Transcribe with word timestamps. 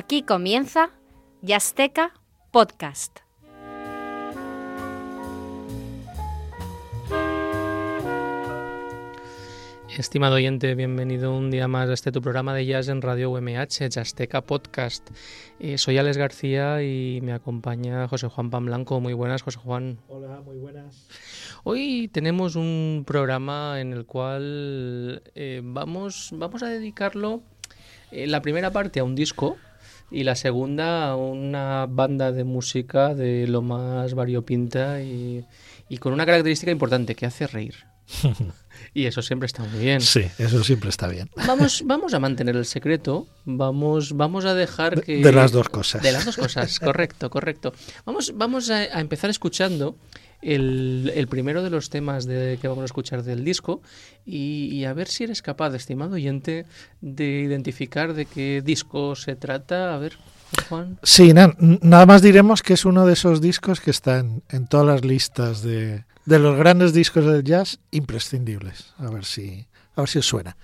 Aquí 0.00 0.22
comienza 0.22 0.90
Yasteca 1.42 2.14
Podcast. 2.52 3.18
Estimado 9.88 10.36
oyente, 10.36 10.76
bienvenido 10.76 11.36
un 11.36 11.50
día 11.50 11.66
más 11.66 11.88
a 11.88 11.94
este 11.94 12.12
tu 12.12 12.22
programa 12.22 12.54
de 12.54 12.64
jazz 12.64 12.86
en 12.86 13.02
Radio 13.02 13.32
UMH, 13.32 13.88
Jazzteca 13.90 14.42
Podcast. 14.42 15.10
Eh, 15.58 15.78
soy 15.78 15.98
Alex 15.98 16.16
García 16.16 16.80
y 16.84 17.20
me 17.20 17.32
acompaña 17.32 18.06
José 18.06 18.28
Juan 18.28 18.50
Pan 18.50 18.66
Blanco. 18.66 19.00
Muy 19.00 19.14
buenas, 19.14 19.42
José 19.42 19.58
Juan. 19.58 19.98
Hola, 20.06 20.42
muy 20.44 20.58
buenas. 20.58 21.08
Hoy 21.64 22.08
tenemos 22.12 22.54
un 22.54 23.02
programa 23.04 23.80
en 23.80 23.92
el 23.92 24.06
cual 24.06 25.24
eh, 25.34 25.60
vamos, 25.64 26.30
vamos 26.34 26.62
a 26.62 26.68
dedicarlo 26.68 27.42
eh, 28.12 28.28
la 28.28 28.40
primera 28.40 28.70
parte 28.70 29.00
a 29.00 29.04
un 29.04 29.16
disco 29.16 29.58
y 30.10 30.24
la 30.24 30.34
segunda 30.34 31.14
una 31.16 31.86
banda 31.86 32.32
de 32.32 32.44
música 32.44 33.14
de 33.14 33.46
lo 33.46 33.62
más 33.62 34.14
variopinta 34.14 35.02
y, 35.02 35.44
y 35.88 35.98
con 35.98 36.12
una 36.12 36.26
característica 36.26 36.72
importante 36.72 37.14
que 37.14 37.26
hace 37.26 37.46
reír. 37.46 37.74
Y 38.94 39.06
eso 39.06 39.22
siempre 39.22 39.46
está 39.46 39.64
muy 39.64 39.80
bien. 39.80 40.00
Sí, 40.00 40.24
eso 40.38 40.62
siempre 40.64 40.90
está 40.90 41.08
bien. 41.08 41.28
Vamos, 41.46 41.82
vamos 41.84 42.14
a 42.14 42.20
mantener 42.20 42.56
el 42.56 42.64
secreto, 42.64 43.26
vamos, 43.44 44.16
vamos 44.16 44.44
a 44.44 44.54
dejar 44.54 45.02
que... 45.02 45.18
De 45.18 45.32
las 45.32 45.52
dos 45.52 45.68
cosas. 45.68 46.02
De 46.02 46.12
las 46.12 46.24
dos 46.24 46.36
cosas, 46.36 46.78
correcto, 46.78 47.28
correcto. 47.28 47.72
Vamos, 48.04 48.32
vamos 48.36 48.70
a, 48.70 48.76
a 48.76 49.00
empezar 49.00 49.30
escuchando 49.30 49.96
el, 50.42 51.12
el, 51.14 51.26
primero 51.28 51.62
de 51.62 51.70
los 51.70 51.90
temas 51.90 52.26
que 52.26 52.68
vamos 52.68 52.82
a 52.82 52.84
escuchar 52.84 53.22
del 53.22 53.44
disco 53.44 53.82
y, 54.24 54.68
y, 54.72 54.84
a 54.84 54.92
ver 54.92 55.08
si 55.08 55.24
eres 55.24 55.42
capaz, 55.42 55.74
estimado 55.74 56.14
oyente, 56.14 56.66
de 57.00 57.40
identificar 57.40 58.14
de 58.14 58.26
qué 58.26 58.62
disco 58.64 59.16
se 59.16 59.36
trata. 59.36 59.94
A 59.94 59.98
ver, 59.98 60.18
Juan. 60.68 60.98
Sí, 61.02 61.32
na, 61.32 61.54
nada 61.58 62.06
más 62.06 62.22
diremos 62.22 62.62
que 62.62 62.74
es 62.74 62.84
uno 62.84 63.06
de 63.06 63.14
esos 63.14 63.40
discos 63.40 63.80
que 63.80 63.90
están 63.90 64.42
en 64.48 64.66
todas 64.66 64.86
las 64.86 65.04
listas 65.04 65.62
de, 65.62 66.04
de 66.24 66.38
los 66.38 66.56
grandes 66.56 66.92
discos 66.92 67.24
del 67.24 67.42
jazz 67.42 67.80
imprescindibles. 67.90 68.94
A 68.98 69.10
ver 69.10 69.24
si, 69.24 69.66
a 69.94 70.02
ver 70.02 70.08
si 70.08 70.18
os 70.18 70.26
suena. 70.26 70.56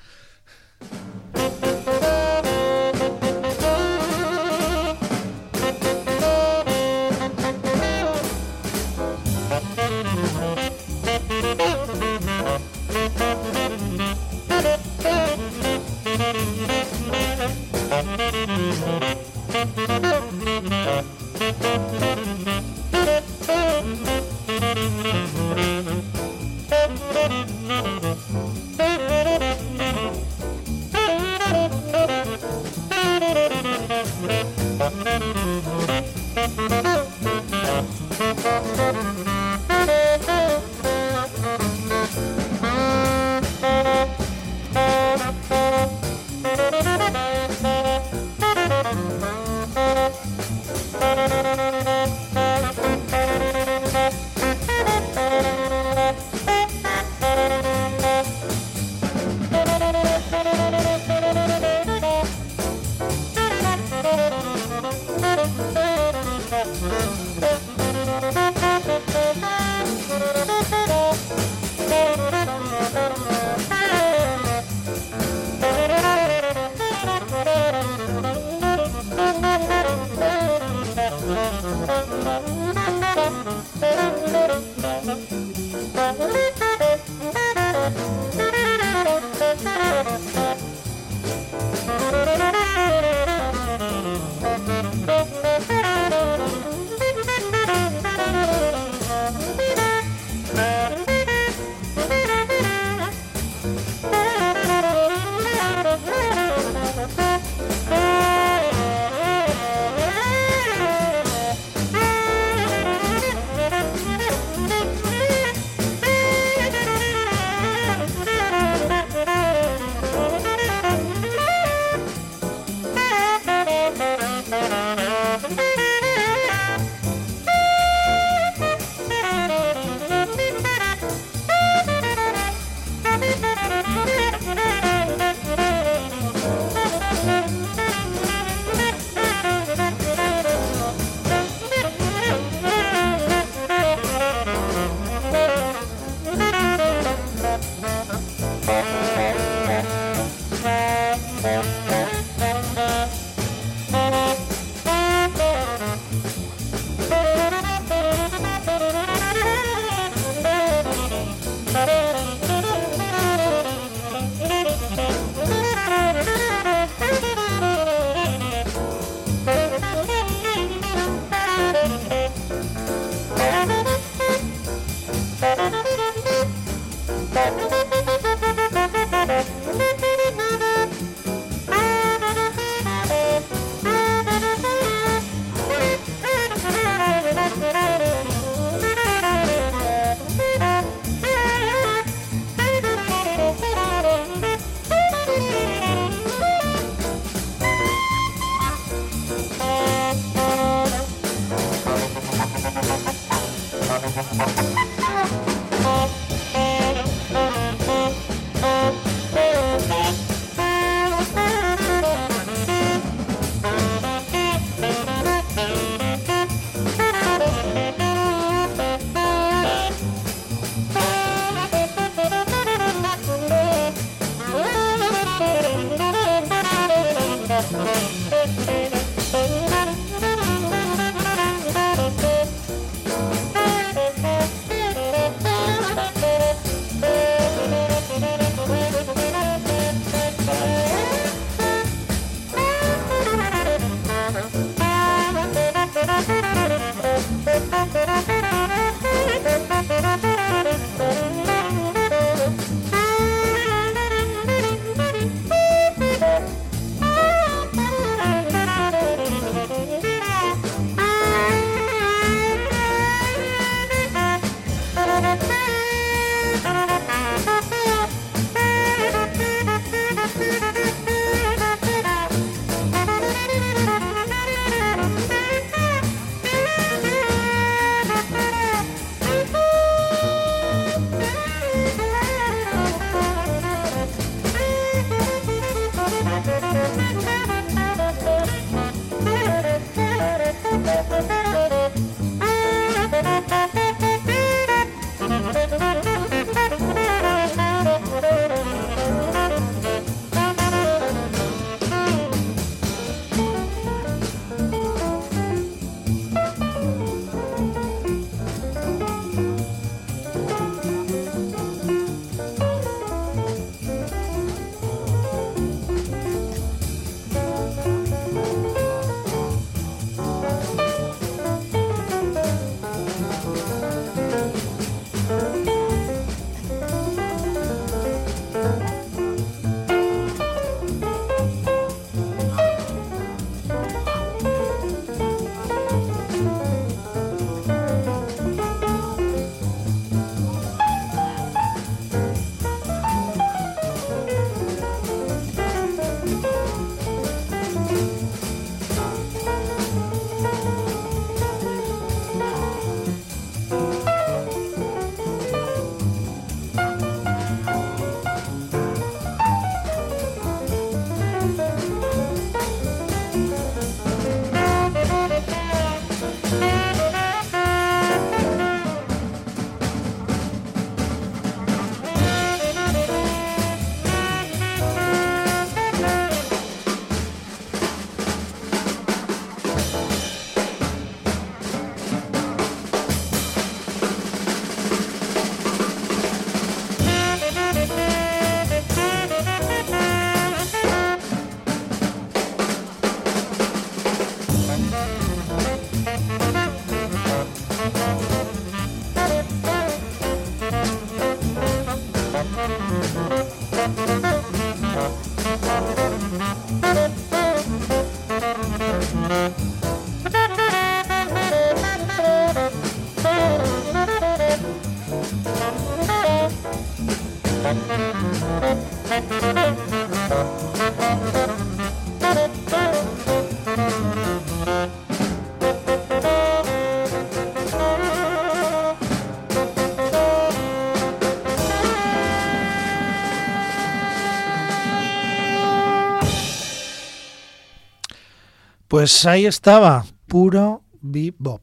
Pues 438.95 439.27
ahí 439.27 439.45
estaba, 439.45 440.07
puro 440.29 440.85
bebop. 441.01 441.63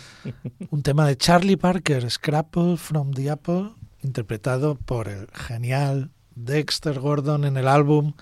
Un 0.70 0.82
tema 0.82 1.06
de 1.06 1.14
Charlie 1.18 1.58
Parker, 1.58 2.10
Scrapple 2.10 2.78
from 2.78 3.12
the 3.12 3.28
Apple, 3.28 3.72
interpretado 4.02 4.74
por 4.74 5.08
el 5.08 5.28
genial 5.34 6.12
Dexter 6.34 6.98
Gordon 6.98 7.44
en 7.44 7.58
el 7.58 7.68
álbum, 7.68 8.14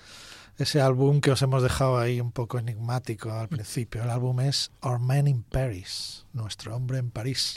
ese 0.57 0.81
álbum 0.81 1.21
que 1.21 1.31
os 1.31 1.41
hemos 1.43 1.63
dejado 1.63 1.97
ahí 1.97 2.19
un 2.19 2.33
poco 2.33 2.59
enigmático 2.59 3.31
al 3.31 3.47
principio. 3.47 4.03
El 4.03 4.09
álbum 4.09 4.41
es 4.41 4.69
Our 4.81 4.99
Man 4.99 5.29
in 5.29 5.41
Paris, 5.43 6.25
Nuestro 6.33 6.75
Hombre 6.75 6.97
en 6.97 7.11
París. 7.11 7.53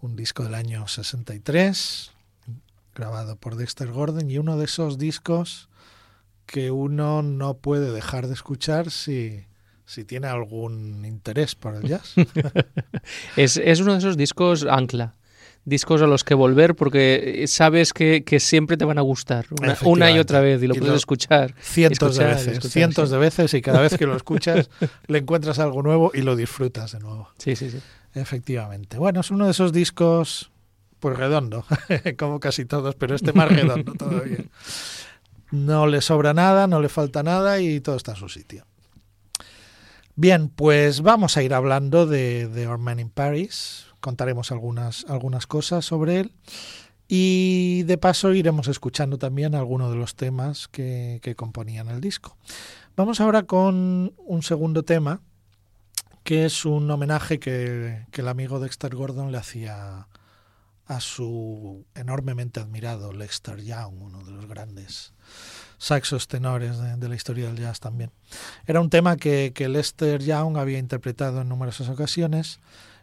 Un 0.00 0.14
disco 0.14 0.44
del 0.44 0.54
año 0.54 0.86
63, 0.86 2.12
grabado 2.94 3.34
por 3.34 3.56
Dexter 3.56 3.90
Gordon, 3.90 4.30
y 4.30 4.38
uno 4.38 4.58
de 4.58 4.66
esos 4.66 4.96
discos 4.96 5.68
que 6.46 6.70
uno 6.70 7.22
no 7.22 7.54
puede 7.54 7.90
dejar 7.90 8.28
de 8.28 8.34
escuchar 8.34 8.92
si, 8.92 9.44
si 9.86 10.04
tiene 10.04 10.26
algún 10.26 11.04
interés 11.04 11.54
por 11.54 11.76
el 11.76 11.84
jazz. 11.84 12.14
es, 13.36 13.56
es, 13.56 13.80
uno 13.80 13.92
de 13.92 13.98
esos 13.98 14.16
discos 14.16 14.66
ancla. 14.68 15.14
Discos 15.64 16.00
a 16.00 16.06
los 16.06 16.22
que 16.22 16.34
volver 16.34 16.76
porque 16.76 17.44
sabes 17.48 17.92
que, 17.92 18.22
que 18.22 18.38
siempre 18.38 18.76
te 18.76 18.84
van 18.84 18.98
a 18.98 19.00
gustar 19.00 19.46
una, 19.60 19.76
una 19.84 20.12
y 20.12 20.18
otra 20.20 20.40
vez 20.40 20.62
y 20.62 20.68
lo 20.68 20.74
y 20.76 20.78
puedes 20.78 20.92
lo, 20.92 20.96
escuchar. 20.96 21.54
Cientos 21.60 22.10
escuchar, 22.10 22.28
de 22.28 22.34
veces, 22.34 22.52
escuchar, 22.52 22.70
cientos 22.70 23.08
sí. 23.08 23.14
de 23.14 23.20
veces 23.20 23.54
y 23.54 23.62
cada 23.62 23.80
vez 23.80 23.96
que 23.96 24.06
lo 24.06 24.16
escuchas 24.16 24.70
le 25.08 25.18
encuentras 25.18 25.58
algo 25.58 25.82
nuevo 25.82 26.12
y 26.14 26.22
lo 26.22 26.36
disfrutas 26.36 26.92
de 26.92 27.00
nuevo. 27.00 27.30
Sí, 27.38 27.56
sí, 27.56 27.70
sí. 27.70 27.80
Efectivamente. 28.14 28.98
Bueno, 28.98 29.20
es 29.20 29.30
uno 29.32 29.46
de 29.46 29.50
esos 29.50 29.72
discos 29.72 30.52
pues 31.00 31.16
redondo, 31.16 31.64
como 32.18 32.38
casi 32.38 32.64
todos, 32.64 32.94
pero 32.94 33.16
este 33.16 33.32
más 33.32 33.48
redondo 33.48 33.92
todavía. 33.94 34.44
No 35.50 35.86
le 35.86 36.00
sobra 36.00 36.32
nada, 36.32 36.68
no 36.68 36.80
le 36.80 36.88
falta 36.88 37.22
nada 37.22 37.60
y 37.60 37.80
todo 37.80 37.96
está 37.96 38.12
a 38.12 38.16
su 38.16 38.28
sitio. 38.28 38.64
Bien, 40.18 40.48
pues 40.48 41.02
vamos 41.02 41.36
a 41.36 41.42
ir 41.42 41.52
hablando 41.52 42.06
de, 42.06 42.48
de 42.48 42.66
Our 42.66 42.78
Man 42.78 43.00
in 43.00 43.10
Paris. 43.10 43.84
Contaremos 44.00 44.50
algunas, 44.50 45.04
algunas 45.10 45.46
cosas 45.46 45.84
sobre 45.84 46.20
él. 46.20 46.32
Y 47.06 47.82
de 47.82 47.98
paso 47.98 48.32
iremos 48.32 48.66
escuchando 48.68 49.18
también 49.18 49.54
algunos 49.54 49.90
de 49.90 49.98
los 49.98 50.16
temas 50.16 50.68
que, 50.68 51.20
que 51.22 51.36
componían 51.36 51.88
el 51.88 52.00
disco. 52.00 52.38
Vamos 52.96 53.20
ahora 53.20 53.42
con 53.42 54.14
un 54.16 54.42
segundo 54.42 54.84
tema, 54.84 55.20
que 56.24 56.46
es 56.46 56.64
un 56.64 56.90
homenaje 56.90 57.38
que, 57.38 58.06
que 58.10 58.22
el 58.22 58.28
amigo 58.28 58.58
Dexter 58.58 58.94
Gordon 58.94 59.32
le 59.32 59.38
hacía 59.38 60.08
a 60.86 61.00
su 61.00 61.84
enormemente 61.94 62.60
admirado 62.60 63.12
Lester 63.12 63.62
Young, 63.62 64.00
uno 64.00 64.24
de 64.24 64.30
los 64.30 64.46
grandes 64.46 65.12
saxos 65.78 66.28
tenores 66.28 66.78
de, 66.78 67.08
la 67.08 67.14
historia 67.14 67.46
del 67.46 67.58
jazz 67.58 67.80
también. 67.80 68.10
Era 68.66 68.80
un 68.80 68.90
tema 68.90 69.16
que, 69.16 69.52
que, 69.54 69.68
Lester 69.68 70.22
Young 70.22 70.56
había 70.56 70.78
interpretado 70.78 71.40
en 71.40 71.48
numerosas 71.48 71.88
ocasiones 71.88 72.60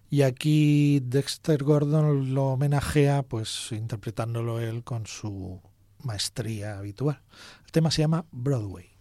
y 0.10 0.22
aquí 0.22 1.00
Dexter 1.02 1.64
Gordon 1.64 2.34
lo 2.34 2.46
homenajea 2.48 3.24
pues 3.24 3.72
interpretándolo 3.72 4.60
él 4.60 4.84
con 4.84 5.08
su 5.08 5.62
maestría 6.00 6.78
habitual. 6.78 7.22
El 7.66 7.72
tema 7.72 7.92
se 7.92 8.02
llama 8.02 8.26
Broadway. 8.32 8.93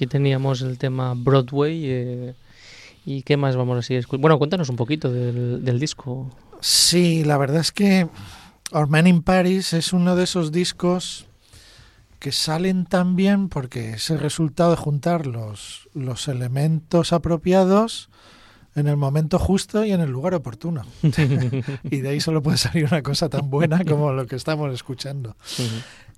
Aquí 0.00 0.06
teníamos 0.06 0.62
el 0.62 0.78
tema 0.78 1.12
Broadway. 1.14 1.82
eh, 1.84 2.34
¿Y 3.04 3.20
qué 3.22 3.36
más 3.36 3.54
vamos 3.54 3.76
a 3.78 3.82
seguir 3.82 3.98
escuchando? 4.00 4.22
Bueno, 4.22 4.38
cuéntanos 4.38 4.70
un 4.70 4.76
poquito 4.76 5.12
del, 5.12 5.62
del 5.62 5.78
disco. 5.78 6.34
Sí, 6.62 7.22
la 7.22 7.36
verdad 7.36 7.60
es 7.60 7.70
que 7.70 8.08
Our 8.72 8.88
Man 8.88 9.06
in 9.06 9.20
Paris 9.20 9.74
es 9.74 9.92
uno 9.92 10.16
de 10.16 10.24
esos 10.24 10.52
discos 10.52 11.26
que 12.18 12.32
salen 12.32 12.86
tan 12.86 13.14
bien 13.14 13.50
porque 13.50 13.90
es 13.90 14.08
el 14.08 14.20
resultado 14.20 14.70
de 14.70 14.78
juntar 14.78 15.26
los, 15.26 15.86
los 15.92 16.28
elementos 16.28 17.12
apropiados 17.12 18.08
en 18.74 18.88
el 18.88 18.96
momento 18.96 19.38
justo 19.38 19.84
y 19.84 19.92
en 19.92 20.00
el 20.00 20.08
lugar 20.10 20.32
oportuno. 20.32 20.80
y 21.90 22.00
de 22.00 22.08
ahí 22.08 22.20
solo 22.20 22.42
puede 22.42 22.56
salir 22.56 22.86
una 22.86 23.02
cosa 23.02 23.28
tan 23.28 23.50
buena 23.50 23.84
como 23.84 24.12
lo 24.14 24.24
que 24.24 24.36
estamos 24.36 24.72
escuchando. 24.72 25.36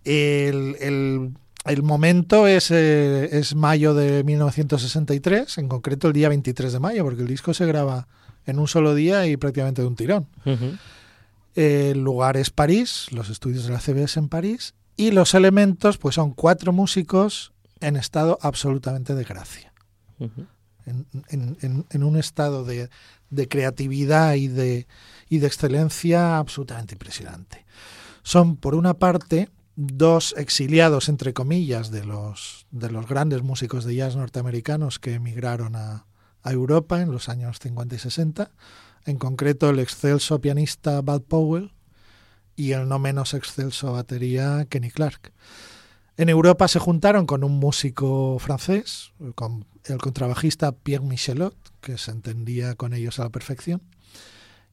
El, 0.04 0.76
el- 0.78 1.32
el 1.64 1.82
momento 1.82 2.46
es, 2.46 2.70
eh, 2.70 3.28
es 3.38 3.54
mayo 3.54 3.94
de 3.94 4.24
1963, 4.24 5.58
en 5.58 5.68
concreto 5.68 6.08
el 6.08 6.12
día 6.12 6.28
23 6.28 6.72
de 6.72 6.80
mayo, 6.80 7.04
porque 7.04 7.22
el 7.22 7.28
disco 7.28 7.54
se 7.54 7.66
graba 7.66 8.08
en 8.46 8.58
un 8.58 8.66
solo 8.68 8.94
día 8.94 9.26
y 9.26 9.36
prácticamente 9.36 9.82
de 9.82 9.88
un 9.88 9.96
tirón. 9.96 10.26
El 11.54 12.02
lugar 12.02 12.36
es 12.36 12.50
París, 12.50 13.06
los 13.10 13.28
estudios 13.28 13.64
de 13.66 13.72
la 13.72 13.80
CBS 13.80 14.18
en 14.18 14.28
París, 14.28 14.74
y 14.96 15.10
los 15.10 15.34
elementos 15.34 15.98
pues 15.98 16.14
son 16.14 16.32
cuatro 16.32 16.72
músicos 16.72 17.52
en 17.80 17.96
estado 17.96 18.38
absolutamente 18.42 19.14
de 19.14 19.24
gracia, 19.24 19.72
Ujú. 20.18 20.46
en, 20.86 21.06
en- 21.28 21.56
en- 21.60 21.86
en 21.90 22.02
un 22.04 22.16
estado 22.16 22.64
de, 22.64 22.88
de 23.30 23.48
creatividad 23.48 24.34
y 24.34 24.48
de, 24.48 24.86
y 25.28 25.38
de 25.38 25.46
excelencia 25.46 26.38
absolutamente 26.38 26.94
impresionante. 26.94 27.64
Son, 28.22 28.56
por 28.56 28.74
una 28.74 28.94
parte, 28.94 29.48
dos 29.86 30.34
exiliados, 30.36 31.08
entre 31.08 31.32
comillas, 31.32 31.90
de 31.90 32.04
los, 32.04 32.66
de 32.70 32.90
los 32.90 33.06
grandes 33.08 33.42
músicos 33.42 33.84
de 33.84 33.96
jazz 33.96 34.16
norteamericanos 34.16 34.98
que 34.98 35.14
emigraron 35.14 35.76
a, 35.76 36.06
Europa 36.44 37.00
en 37.00 37.12
los 37.12 37.28
años 37.28 37.60
50 37.60 37.94
y 37.94 37.98
60, 38.00 38.50
en 39.06 39.16
concreto 39.16 39.70
el 39.70 39.78
excelso 39.78 40.40
pianista 40.40 41.00
Bud 41.00 41.22
Powell 41.22 41.70
y 42.56 42.72
el 42.72 42.88
no 42.88 42.98
menos 42.98 43.32
excelso 43.32 43.92
batería 43.92 44.66
Kenny 44.68 44.90
Clark. 44.90 45.32
En 46.16 46.28
Europa 46.28 46.66
se 46.66 46.80
juntaron 46.80 47.26
con 47.26 47.44
un 47.44 47.60
músico 47.60 48.40
francés, 48.40 49.12
con 49.36 49.66
el 49.84 49.98
contrabajista 49.98 50.72
Pierre 50.72 51.04
Michelot, 51.04 51.54
que 51.80 51.96
se 51.96 52.10
entendía 52.10 52.74
con 52.74 52.92
ellos 52.92 53.20
a 53.20 53.24
la 53.24 53.30
perfección, 53.30 53.82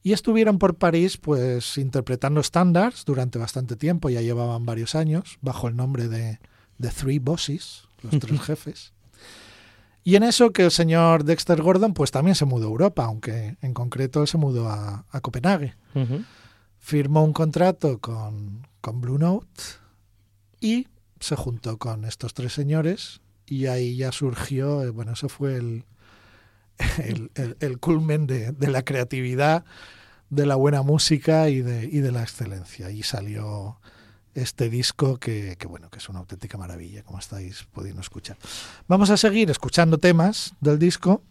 y 0.02 0.12
estuvieron 0.12 0.58
por 0.58 0.76
París 0.76 1.16
pues 1.16 1.76
interpretando 1.78 2.40
estándares 2.40 3.04
durante 3.04 3.38
bastante 3.38 3.76
tiempo, 3.76 4.08
ya 4.08 4.20
llevaban 4.20 4.64
varios 4.64 4.94
años, 4.94 5.38
bajo 5.40 5.68
el 5.68 5.76
nombre 5.76 6.08
de 6.08 6.38
The 6.80 6.88
Three 6.88 7.18
Bosses, 7.18 7.84
los 8.02 8.18
tres 8.18 8.40
jefes. 8.40 8.92
Y 10.02 10.16
en 10.16 10.22
eso 10.22 10.52
que 10.52 10.64
el 10.64 10.70
señor 10.70 11.24
Dexter 11.24 11.60
Gordon 11.60 11.92
pues 11.92 12.10
también 12.10 12.34
se 12.34 12.46
mudó 12.46 12.66
a 12.66 12.70
Europa, 12.70 13.04
aunque 13.04 13.56
en 13.60 13.74
concreto 13.74 14.26
se 14.26 14.38
mudó 14.38 14.68
a, 14.68 15.04
a 15.10 15.20
Copenhague. 15.20 15.74
Firmó 16.78 17.22
un 17.22 17.34
contrato 17.34 17.98
con, 17.98 18.66
con 18.80 19.02
Blue 19.02 19.18
Note 19.18 19.62
y 20.60 20.88
se 21.20 21.36
juntó 21.36 21.76
con 21.76 22.06
estos 22.06 22.32
tres 22.32 22.54
señores 22.54 23.20
y 23.44 23.66
ahí 23.66 23.96
ya 23.96 24.12
surgió, 24.12 24.82
eh, 24.82 24.90
bueno, 24.90 25.12
eso 25.12 25.28
fue 25.28 25.56
el, 25.56 25.84
el, 27.60 27.78
culmen 27.78 28.26
de, 28.26 28.54
la 28.60 28.82
creatividad, 28.82 29.64
de 30.30 30.46
la 30.46 30.56
buena 30.56 30.82
música 30.82 31.48
y 31.48 31.62
de, 31.62 32.12
la 32.12 32.22
excelencia. 32.22 32.90
Y 32.90 33.02
salió 33.02 33.80
este 34.34 34.70
disco 34.70 35.18
que, 35.18 35.56
que, 35.58 35.66
bueno, 35.66 35.90
que 35.90 35.98
es 35.98 36.08
una 36.08 36.20
auténtica 36.20 36.56
maravilla, 36.56 37.02
como 37.02 37.18
estáis 37.18 37.66
pudiendo 37.72 38.00
escuchar. 38.00 38.36
Vamos 38.88 39.10
a 39.10 39.16
seguir 39.16 39.50
escuchando 39.50 39.98
temas 39.98 40.54
del 40.60 40.78
disco 40.78 41.22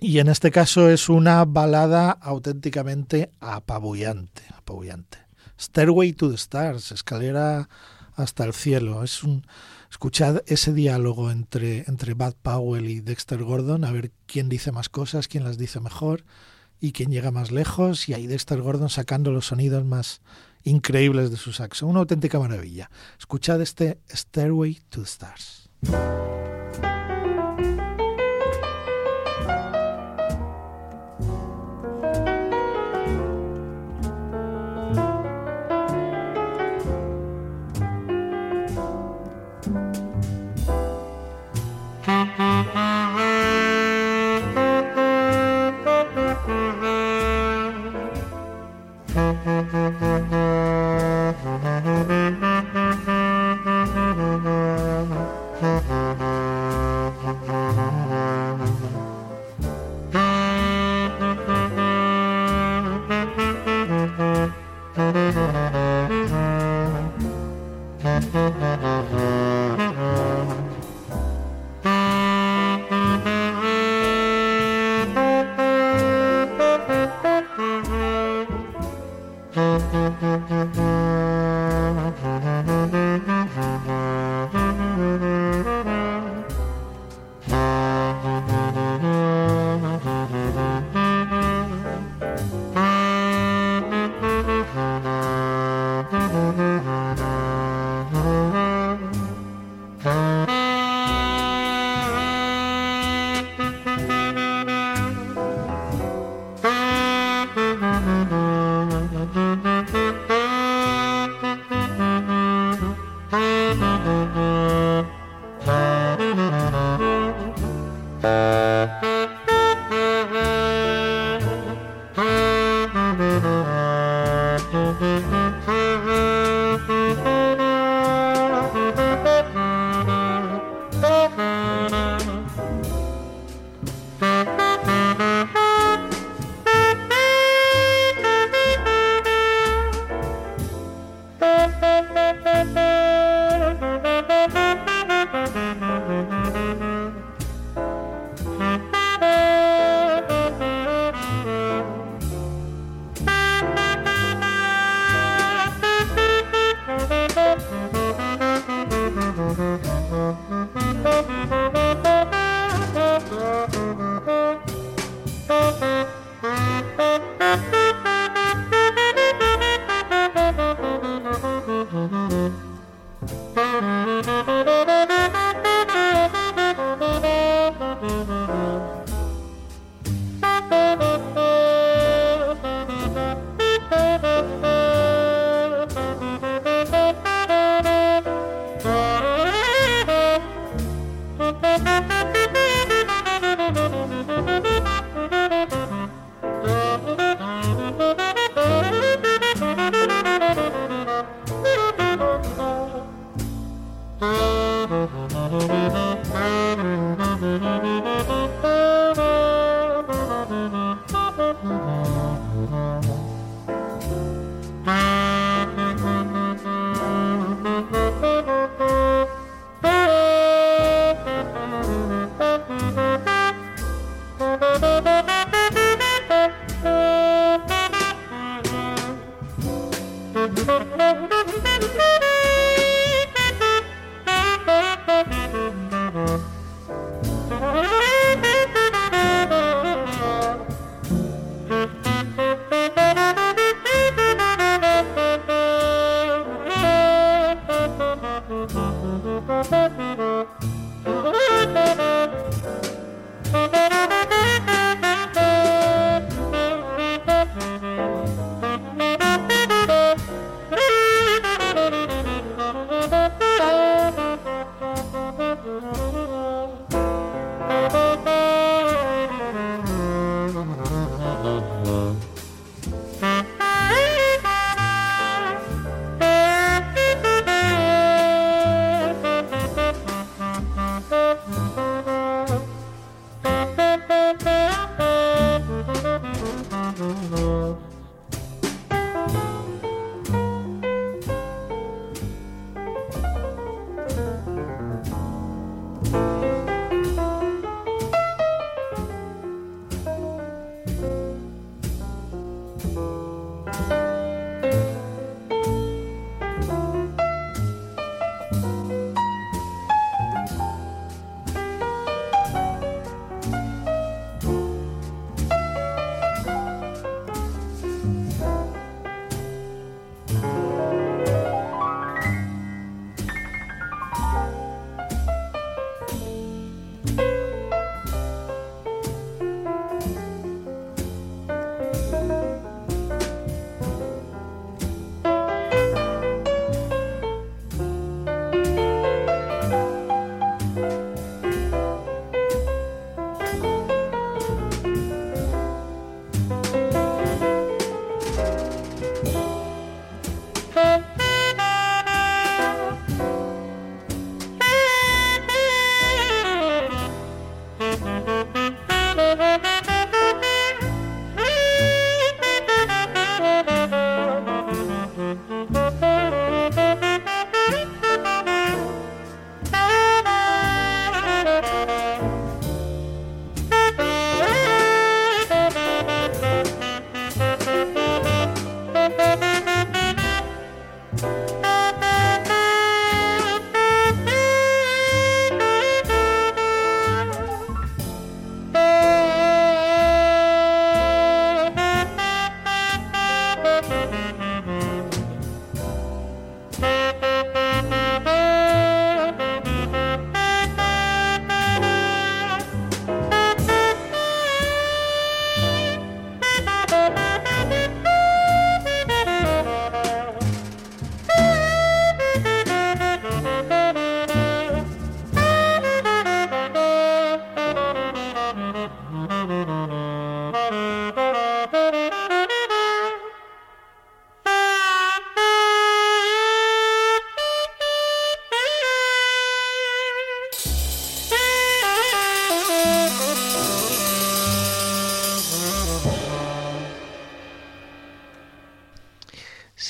y 0.00 0.18
en 0.18 0.28
este 0.28 0.50
caso 0.50 0.88
es 0.88 1.08
una 1.08 1.44
balada 1.44 2.10
auténticamente 2.10 3.30
apabullante, 3.40 4.42
apabullante. 4.56 5.18
Stairway 5.58 6.12
to 6.12 6.30
the 6.30 6.34
Stars, 6.34 6.92
escalera 6.92 7.68
hasta 8.16 8.44
el 8.44 8.54
cielo. 8.54 9.04
Es 9.04 9.22
un 9.22 9.46
escuchad 9.94 10.42
ese 10.46 10.72
diálogo 10.72 11.30
entre 11.30 11.84
entre 11.86 12.14
Bud 12.14 12.34
Powell 12.42 12.90
y 12.90 12.98
Dexter 13.00 13.44
Gordon, 13.44 13.84
a 13.84 13.92
ver 13.92 14.10
quién 14.26 14.48
dice 14.48 14.72
más 14.72 14.88
cosas, 14.88 15.28
quién 15.28 15.44
las 15.44 15.56
dice 15.56 15.78
mejor 15.78 16.24
y 16.80 16.90
quién 16.90 17.12
llega 17.12 17.30
más 17.30 17.52
lejos 17.52 18.08
y 18.08 18.14
ahí 18.14 18.26
Dexter 18.26 18.60
Gordon 18.60 18.88
sacando 18.88 19.30
los 19.30 19.46
sonidos 19.46 19.84
más 19.84 20.20
increíbles 20.64 21.30
de 21.30 21.36
su 21.36 21.52
saxo. 21.52 21.86
Una 21.86 22.00
auténtica 22.00 22.40
maravilla. 22.40 22.90
Escuchad 23.20 23.62
este 23.62 24.00
Stairway 24.12 24.80
to 24.88 25.02
the 25.02 25.06
Stars. 25.06 25.70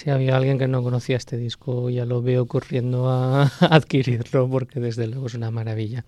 Si 0.04 0.10
había 0.10 0.36
alguien 0.36 0.58
que 0.58 0.68
no 0.68 0.82
conocía 0.82 1.16
este 1.16 1.38
disco, 1.38 1.88
ya 1.88 2.04
lo 2.04 2.20
veo 2.20 2.44
corriendo 2.44 3.08
a 3.08 3.44
adquirirlo 3.60 4.50
porque 4.50 4.78
desde 4.78 5.06
luego 5.06 5.28
es 5.28 5.34
una 5.34 5.50
maravilla. 5.50 6.04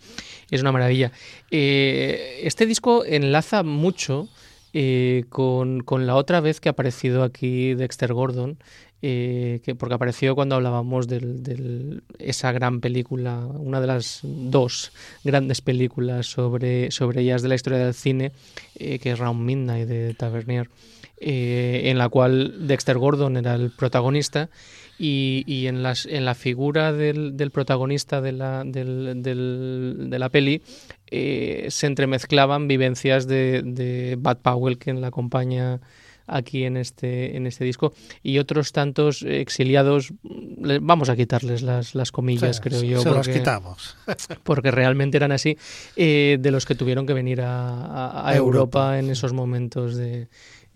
Es 0.51 0.61
una 0.61 0.71
maravilla. 0.71 1.13
Eh, 1.51 2.41
este 2.43 2.67
disco 2.67 3.07
enlaza 3.07 3.63
mucho 3.63 4.29
eh, 4.75 5.25
con, 5.31 5.81
con, 5.81 6.07
la 6.07 6.17
otra 6.17 6.43
vez 6.43 6.61
que 6.61 6.69
ha 6.69 6.73
aparecido 6.73 7.23
aquí 7.23 7.73
Dexter 7.73 8.13
Gordon, 8.13 8.59
eh, 9.01 9.61
que, 9.65 9.75
porque 9.75 9.95
apareció 9.95 10.35
cuando 10.35 10.57
hablábamos 10.57 11.09
de 11.09 12.03
esa 12.19 12.53
gran 12.53 12.83
película, 12.83 13.47
una 13.47 13.81
de 13.81 13.87
las 13.87 14.21
dos 14.23 14.93
grandes 15.25 15.63
películas 15.63 16.27
sobre, 16.27 16.91
sobre 16.91 17.23
ellas 17.23 17.41
de 17.41 17.49
la 17.49 17.55
historia 17.55 17.79
del 17.79 17.95
cine, 17.95 18.33
que 18.75 19.01
es 19.11 19.19
Round 19.19 19.41
Midnight 19.41 19.89
de 19.89 20.13
Tavernier. 20.13 20.69
Eh, 21.19 21.83
en 21.87 21.97
la 21.97 22.11
cual 22.11 22.67
Dexter 22.69 22.99
Gordon 22.99 23.39
era 23.39 23.55
el 23.55 23.71
protagonista 23.71 24.51
y, 24.99 25.45
y 25.47 25.67
en, 25.67 25.83
las, 25.83 26.05
en 26.05 26.27
la 26.27 26.35
figura 26.35 26.93
del, 26.93 27.39
del 27.39 27.51
protagonista 27.51 28.21
de 28.21 28.33
la, 28.33 28.65
del, 28.67 29.23
del, 29.23 30.09
de 30.11 30.19
la 30.19 30.29
peli 30.29 30.61
eh, 31.11 31.69
se 31.71 31.87
entremezclaban 31.87 32.69
vivencias 32.69 33.27
de, 33.27 33.63
de 33.65 34.17
Bud 34.21 34.37
Powell, 34.43 34.77
quien 34.77 35.01
la 35.01 35.07
acompaña 35.07 35.81
aquí 36.27 36.65
en 36.65 36.77
este, 36.77 37.37
en 37.37 37.47
este 37.47 37.65
disco, 37.65 37.95
y 38.23 38.39
otros 38.39 38.73
tantos 38.73 39.23
exiliados, 39.23 40.13
vamos 40.81 41.09
a 41.09 41.15
quitarles 41.17 41.63
las, 41.63 41.95
las 41.95 42.11
comillas, 42.11 42.57
Sí, 42.57 42.63
creo 42.63 42.81
se 42.81 42.87
yo. 42.89 42.97
los 43.05 43.05
porque- 43.15 43.33
quitamos. 43.33 43.97
porque 44.43 44.71
realmente 44.73 45.17
eran 45.17 45.31
así, 45.33 45.57
eh, 45.95 46.37
de 46.41 46.51
los 46.51 46.67
que 46.67 46.75
tuvieron 46.75 47.07
que 47.07 47.15
venir 47.15 47.41
a, 47.43 48.29
a- 48.29 48.35
Europa, 48.37 48.37
Europa, 48.37 48.99
en 48.99 49.11
esos 49.11 49.33
momentos 49.33 49.95
de 49.95 50.27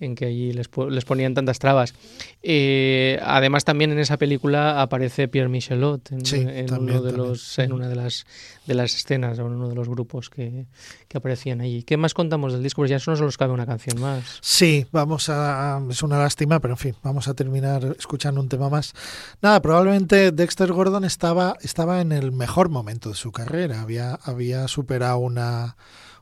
en 0.01 0.15
que 0.15 0.25
allí 0.25 0.53
les, 0.53 0.69
les 0.89 1.05
ponían 1.05 1.35
tantas 1.35 1.59
trabas. 1.59 1.95
Eh, 2.43 3.21
además, 3.23 3.65
también 3.65 3.93
en 3.93 3.99
esa 3.99 4.17
película 4.17 4.81
aparece 4.81 5.29
Pierre 5.29 5.49
Michelot 5.51 6.11
en, 6.11 6.25
Sí, 6.25 6.37
en 6.41 6.67
también, 6.67 6.99
uno 6.99 7.03
de 7.03 7.11
también. 7.13 7.29
los, 7.31 7.59
en 7.59 7.73
una 7.73 7.89
de 7.89 7.97
las, 7.97 8.25
de 8.67 8.75
las 8.75 8.95
escenas, 8.95 9.39
o 9.39 9.47
en 9.47 9.53
uno 9.53 9.69
de 9.69 9.75
los 9.75 9.89
grupos 9.89 10.31
que, 10.31 10.67
que 11.07 11.19
aparecían 11.19 11.61
allí. 11.61 11.83
¿Qué 11.83 11.97
más 11.97 12.15
contamos 12.15 12.53
del 12.53 12.63
disco? 12.63 12.81
Pues 12.81 12.91
ya 12.91 12.99
solo 12.99 13.19
nos 13.21 13.37
cabe 13.37 13.53
una 13.53 13.67
canción 13.67 14.01
más. 14.01 14.39
Sí, 14.41 14.87
vamos 14.91 15.29
a. 15.29 15.81
Es 15.91 16.03
una 16.03 16.19
lástima, 16.19 16.61
pero 16.61 16.75
en 16.75 16.79
fin, 16.79 16.95
vamos 17.03 17.29
a 17.29 17.35
terminar 17.35 17.95
escuchando 17.99 18.41
un 18.41 18.49
tema 18.49 18.71
más. 18.71 18.95
Nada, 19.43 19.61
probablemente 19.61 20.33
Dexter 20.33 20.73
Gordon 20.73 21.05
estaba, 21.05 21.57
estaba 21.61 22.01
en 22.01 22.13
el 22.13 22.33
mejor 22.33 22.71
momento 22.71 23.11
de 23.11 23.15
su 23.17 23.33
carrera. 23.33 23.83
Había, 23.83 24.15
había 24.23 24.67
superado 24.69 25.19
una, 25.19 25.77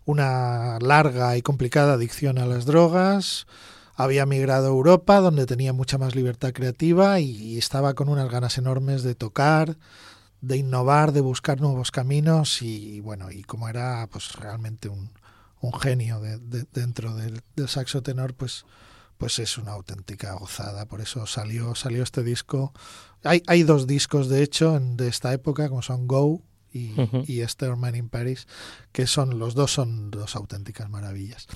una 0.09 0.79
larga 0.81 1.37
y 1.37 1.43
complicada 1.43 1.93
adicción 1.93 2.39
a 2.39 2.47
las 2.47 2.65
drogas. 2.65 3.47
Había 3.95 4.25
migrado 4.25 4.65
a 4.69 4.71
Europa, 4.71 5.21
donde 5.21 5.45
tenía 5.45 5.75
mucha 5.75 5.99
más 5.99 6.15
libertad 6.15 6.55
creativa 6.55 7.21
y, 7.21 7.59
estaba 7.59 7.93
con 7.93 8.09
unas 8.09 8.31
ganas 8.31 8.57
enormes 8.57 9.03
de 9.03 9.15
tocar, 9.15 9.77
de 10.41 10.57
innovar, 10.57 11.13
de 11.13 11.21
buscar 11.21 11.61
nuevos 11.61 11.91
caminos 11.91 12.63
y 12.63 13.01
bueno, 13.01 13.31
y 13.31 13.43
como 13.43 13.69
era 13.69 14.09
pues 14.11 14.33
realmente 14.33 14.89
un, 14.89 15.11
genio 15.79 16.21
de- 16.21 16.39
de- 16.39 16.65
dentro 16.73 17.15
del, 17.15 17.43
del 17.55 17.69
saxo 17.69 18.03
tenor, 18.03 18.33
pues, 18.33 18.65
pues 19.19 19.39
es 19.39 19.59
una 19.59 19.73
auténtica 19.73 20.33
gozada. 20.33 20.87
Por 20.87 21.03
eso 21.03 21.27
salió, 21.27 21.75
salió 21.75 22.03
este 22.03 22.23
disco. 22.23 22.73
Hay, 23.25 23.43
hay 23.47 23.63
dos 23.63 23.87
discos, 23.87 24.31
de 24.31 24.43
hecho, 24.43 24.81
de 24.81 25.09
esta 25.09 25.35
época, 25.35 25.69
como 25.69 25.83
son 25.83 26.07
Go 26.07 26.41
y, 26.79 26.95
Ujú. 27.01 27.25
y 27.27 27.41
Esther 27.41 27.77
Man 27.77 27.95
in 27.97 28.09
Paris, 28.09 28.47
que 28.93 29.07
son 29.07 29.39
los 29.39 29.55
dos 29.55 29.73
son 29.73 30.11
dos 30.11 30.37
auténticas 30.37 30.89
maravillas. 30.91 31.47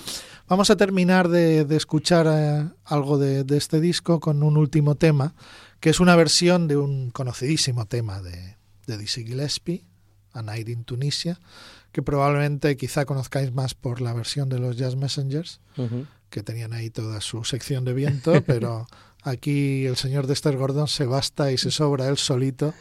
Vamos 0.47 0.69
a 0.69 0.75
terminar 0.75 1.29
de, 1.29 1.65
de 1.65 1.75
escuchar 1.75 2.27
eh, 2.29 2.69
algo 2.85 3.17
de, 3.17 3.43
de 3.43 3.57
este 3.57 3.79
disco 3.79 4.19
con 4.19 4.43
un 4.43 4.57
último 4.57 4.95
tema, 4.95 5.33
que 5.79 5.89
es 5.89 5.99
una 5.99 6.15
versión 6.15 6.67
de 6.67 6.77
un 6.77 7.11
conocidísimo 7.11 7.85
tema 7.85 8.21
de, 8.21 8.57
de 8.87 8.97
Dizzy 8.97 9.25
Gillespie, 9.25 9.85
A 10.33 10.41
Night 10.41 10.69
in 10.69 10.83
Tunisia, 10.83 11.39
que 11.91 12.01
probablemente 12.01 12.75
quizá 12.77 13.05
conozcáis 13.05 13.53
más 13.53 13.75
por 13.75 14.01
la 14.01 14.13
versión 14.13 14.49
de 14.49 14.59
los 14.59 14.77
Jazz 14.77 14.95
Messengers, 14.95 15.59
Ujú. 15.77 16.07
que 16.29 16.41
tenían 16.41 16.73
ahí 16.73 16.89
toda 16.89 17.21
su 17.21 17.43
sección 17.43 17.85
de 17.85 17.93
viento, 17.93 18.31
pero 18.47 18.87
aquí 19.21 19.85
el 19.85 19.95
señor 19.95 20.25
Dexter 20.27 20.57
Gordon 20.57 20.87
se 20.87 21.05
basta 21.05 21.51
y 21.51 21.57
se 21.57 21.69
sobra 21.69 22.07
él 22.09 22.17
solito 22.17 22.73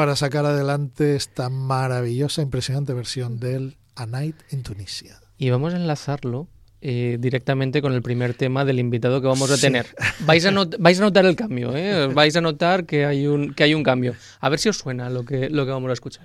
para 0.00 0.16
sacar 0.16 0.46
adelante 0.46 1.14
esta 1.14 1.50
maravillosa, 1.50 2.40
impresionante 2.40 2.94
versión 2.94 3.38
del 3.38 3.76
A 3.96 4.06
Night 4.06 4.34
in 4.50 4.62
Tunisia. 4.62 5.20
Y 5.36 5.50
vamos 5.50 5.74
a 5.74 5.76
enlazarlo 5.76 6.48
eh, 6.80 7.18
directamente 7.20 7.82
con 7.82 7.92
el 7.92 8.00
primer 8.00 8.32
tema 8.32 8.64
del 8.64 8.78
invitado 8.78 9.20
que 9.20 9.26
vamos 9.26 9.50
a 9.50 9.56
Sí. 9.56 9.60
tener. 9.60 9.88
Vais 10.20 10.46
a, 10.46 10.52
not- 10.52 10.76
vais 10.78 10.98
a 10.98 11.02
notar 11.02 11.26
el 11.26 11.36
cambio, 11.36 11.76
¿eh? 11.76 12.06
Vais 12.06 12.34
a 12.34 12.40
notar 12.40 12.86
que 12.86 13.04
hay 13.04 13.26
un, 13.26 13.52
que 13.52 13.62
hay 13.64 13.74
un 13.74 13.82
cambio. 13.82 14.14
A 14.40 14.48
ver 14.48 14.58
si 14.58 14.70
os 14.70 14.78
suena 14.78 15.10
lo 15.10 15.26
que, 15.26 15.50
lo 15.50 15.66
que 15.66 15.70
vamos 15.72 15.90
a 15.90 15.92
escuchar. 15.92 16.24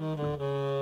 Mm-hmm. 0.00 0.79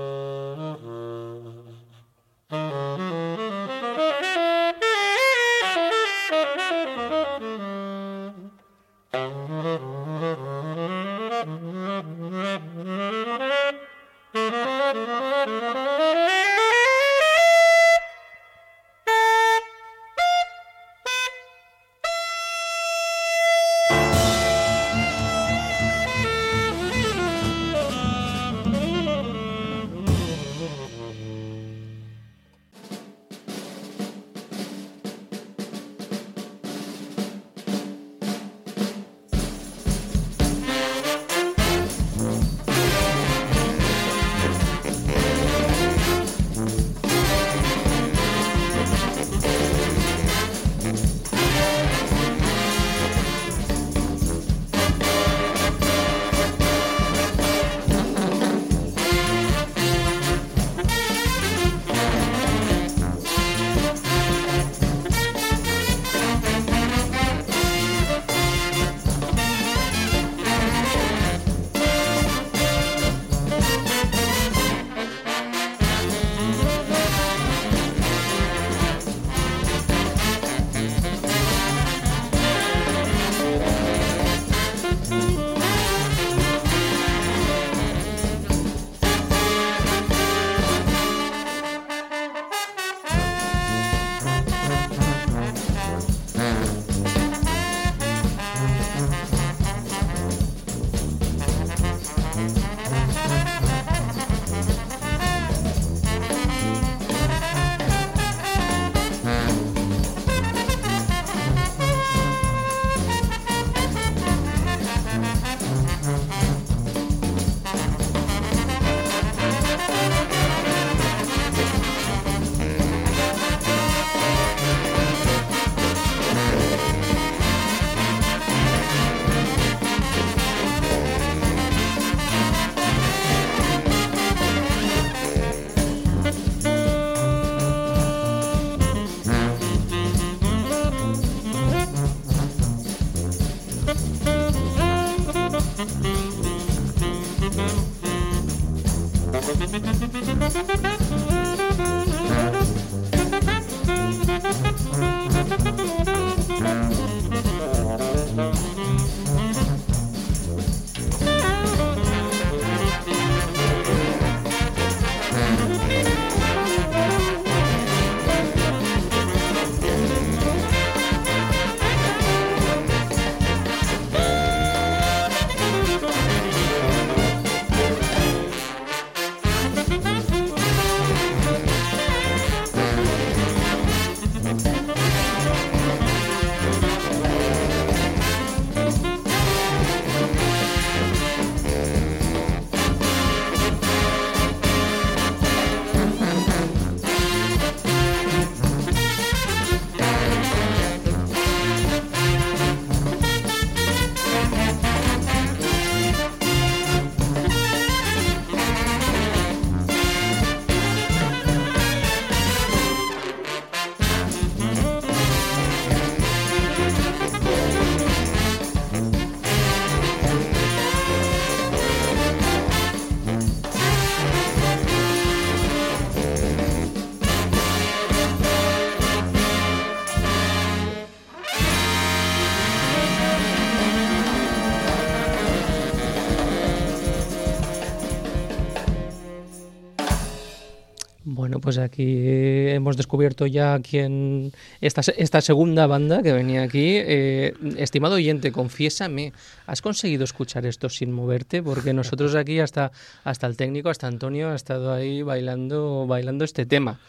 Pues 241.69 241.77
aquí 241.77 242.23
hemos 242.71 242.97
descubierto 242.97 243.45
ya 243.45 243.79
quién 243.81 244.53
esta, 244.81 245.03
esta 245.19 245.43
segunda 245.43 245.87
banda 245.87 246.23
que 246.23 246.33
venía 246.33 246.63
aquí. 246.63 246.95
Eh, 246.97 247.53
estimado 247.77 248.15
oyente, 248.15 248.53
confiésame, 248.53 249.35
¿has 249.67 249.83
conseguido 249.83 250.25
escuchar 250.25 250.65
esto 250.65 250.89
sin 250.89 251.13
moverte? 251.13 251.63
Porque 251.63 251.93
nosotros 251.93 252.35
aquí 252.37 252.59
hasta, 252.59 252.91
hasta 253.23 253.47
el 253.47 253.59
técnico, 253.59 253.91
hasta 253.91 254.07
Antonio, 254.07 254.49
ha 254.49 254.55
estado 254.55 254.95
ahí 254.95 255.21
bailando, 255.21 256.07
bailando 256.07 256.47
este 256.47 256.65
tema. 256.65 257.01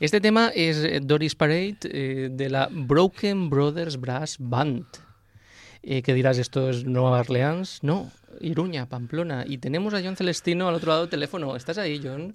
Este 0.00 0.22
tema 0.22 0.50
es 0.54 1.06
Doris 1.06 1.34
Parade 1.34 1.76
eh, 1.82 2.30
de 2.32 2.48
la 2.48 2.70
Broken 2.72 3.50
Brothers 3.50 4.00
Brass 4.00 4.36
Band. 4.38 4.86
Eh, 5.82 6.00
que 6.00 6.14
dirás, 6.14 6.38
esto 6.38 6.70
es 6.70 6.86
Nueva 6.86 7.20
Orleans. 7.20 7.80
No, 7.82 8.10
Iruña, 8.40 8.88
Pamplona. 8.88 9.44
Y 9.46 9.58
tenemos 9.58 9.92
a 9.92 10.00
John 10.02 10.16
Celestino 10.16 10.68
al 10.68 10.74
otro 10.74 10.88
lado 10.88 11.02
del 11.02 11.10
teléfono. 11.10 11.54
¿Estás 11.54 11.76
ahí, 11.76 12.00
John? 12.02 12.34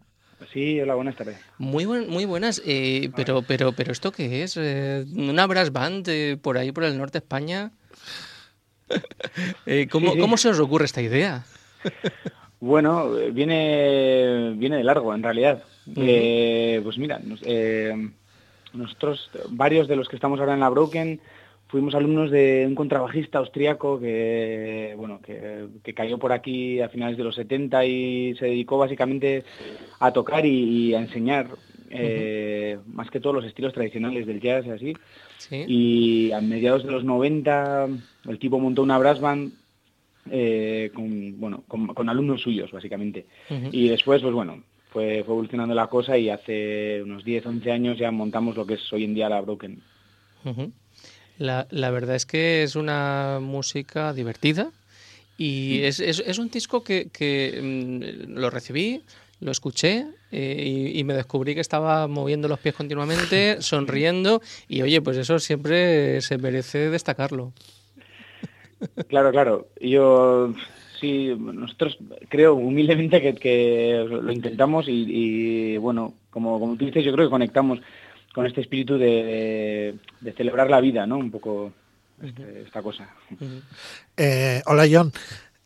Sí, 0.50 0.82
hola, 0.82 0.96
buenas 0.96 1.16
tardes. 1.16 1.38
Muy, 1.58 1.86
muy 1.86 2.26
buenas, 2.26 2.62
eh, 2.66 3.10
pero, 3.16 3.44
pero, 3.44 3.74
pero 3.74 3.92
¿esto 3.92 4.12
qué 4.12 4.44
es? 4.44 4.58
Eh, 4.58 5.06
¿Una 5.16 5.46
brass 5.46 5.72
band 5.72 6.08
eh, 6.10 6.38
por 6.42 6.58
ahí, 6.58 6.72
por 6.72 6.84
el 6.84 6.98
norte 6.98 7.20
de 7.20 7.24
España? 7.24 7.72
¿cómo, 9.92 10.18
¿Cómo 10.18 10.38
se 10.38 10.50
os 10.50 10.60
ocurre 10.60 10.86
esta 10.86 11.02
idea? 11.02 11.46
bueno, 12.60 13.12
viene, 13.32 14.54
viene 14.58 14.78
de 14.78 14.84
largo, 14.84 15.14
en 15.14 15.24
realidad. 15.24 15.64
pues 15.86 16.98
mira, 16.98 17.22
nosotros, 18.74 19.30
varios 19.50 19.88
de 19.88 19.96
los 19.96 20.10
que 20.10 20.16
estamos 20.16 20.40
ahora 20.40 20.56
en 20.56 20.60
la 20.60 20.70
Broken, 20.70 21.22
fuimos 21.72 21.96
alumnos 21.96 22.30
de 22.30 22.66
un 22.68 22.76
contrabajista 22.76 23.40
austriaco 23.40 23.98
que, 23.98 24.94
bueno, 24.98 25.22
que, 25.22 25.94
cayó 25.94 26.20
por 26.20 26.34
aquí 26.34 26.82
a 26.82 26.90
finales 26.90 27.18
de 27.18 27.24
los 27.24 27.36
70 27.36 27.86
y 27.86 28.36
se 28.36 28.48
dedicó 28.48 28.78
básicamente 28.78 29.46
a 30.00 30.12
tocar 30.12 30.46
y, 30.46 30.94
a 30.94 31.00
enseñar 31.00 31.48
eh, 31.90 32.78
más 32.88 33.10
que 33.10 33.22
todos 33.22 33.38
los 33.38 33.46
estilos 33.46 33.74
tradicionales 33.74 34.28
del 34.28 34.42
jazz 34.42 34.66
y 34.66 34.70
así. 34.70 34.94
Sí. 35.38 35.64
Y 35.68 36.32
a 36.34 36.42
mediados 36.42 36.84
de 36.84 36.92
los 36.92 37.06
90 37.06 37.88
el 38.28 38.40
tipo 38.40 38.60
montó 38.60 38.84
una 38.84 38.98
brass 38.98 39.22
band 39.22 39.54
eh, 40.30 40.92
con, 40.94 41.40
bueno, 41.40 41.64
con, 41.70 41.88
con 41.88 42.10
alumnos 42.10 42.42
suyos, 42.42 42.72
básicamente. 42.72 43.26
Y 43.72 43.88
después, 43.88 44.22
pues 44.22 44.34
bueno, 44.34 44.62
fue, 44.90 45.24
fue 45.24 45.34
evolucionando 45.34 45.74
la 45.74 45.88
cosa 45.88 46.18
y 46.18 46.30
hace 46.30 47.02
unos 47.02 47.24
10, 47.24 47.46
11 47.46 47.72
años 47.72 47.98
ya 47.98 48.12
montamos 48.12 48.58
lo 48.58 48.66
que 48.66 48.74
es 48.74 48.94
hoy 48.94 49.06
en 49.06 49.14
día 49.14 49.30
la 49.30 49.40
Broken. 49.40 49.82
La, 51.48 51.68
la 51.72 51.90
verdad 51.92 52.16
es 52.16 52.26
que 52.26 52.64
es 52.64 52.76
una 52.76 53.40
música 53.42 54.14
divertida 54.14 54.72
y 55.38 55.82
es, 55.84 56.00
es- 56.00 56.24
es 56.26 56.38
un 56.38 56.50
disco 56.50 56.84
que, 56.84 57.10
que, 57.10 57.60
mm, 57.62 58.40
lo 58.40 58.50
recibí, 58.50 59.02
lo 59.40 59.52
escuché 59.52 60.06
eh, 60.32 60.64
y, 60.94 61.00
y 61.00 61.04
me 61.04 61.14
descubrí 61.16 61.56
que 61.56 61.62
estaba 61.62 62.08
moviendo 62.08 62.48
los 62.48 62.60
pies 62.60 62.76
continuamente, 62.76 63.58
sonriendo 63.62 64.42
y 64.68 64.82
oye, 64.84 65.02
pues 65.02 65.18
eso 65.18 65.40
siempre 65.40 66.22
se 66.22 66.38
merece 66.38 66.90
destacarlo. 66.92 67.54
Claro, 69.08 69.32
claro. 69.32 69.68
Yo 69.80 70.54
sí, 71.00 71.34
nosotros 71.38 71.98
creo 72.30 72.56
humildemente 72.56 73.22
que, 73.22 73.36
que 73.36 74.06
lo 74.10 74.32
intentamos 74.32 74.88
y, 74.88 75.06
y, 75.10 75.78
bueno, 75.78 76.14
como, 76.30 76.60
como 76.60 76.76
tú 76.78 76.86
dices, 76.86 77.04
yo 77.04 77.14
creo 77.14 77.28
que 77.28 77.32
conectamos 77.32 77.80
con 78.34 78.46
este 78.46 78.62
espíritu 78.62 78.98
de, 78.98 79.06
de- 79.08 80.00
de 80.22 80.34
celebrar 80.34 80.70
la 80.70 80.80
vida, 80.82 81.06
¿no? 81.06 81.18
Un 81.18 81.32
poco 81.32 81.74
este- 82.22 82.62
esta 82.64 82.82
cosa. 82.82 83.10
Eh, 84.18 84.62
hola 84.66 84.86
John. 84.92 85.12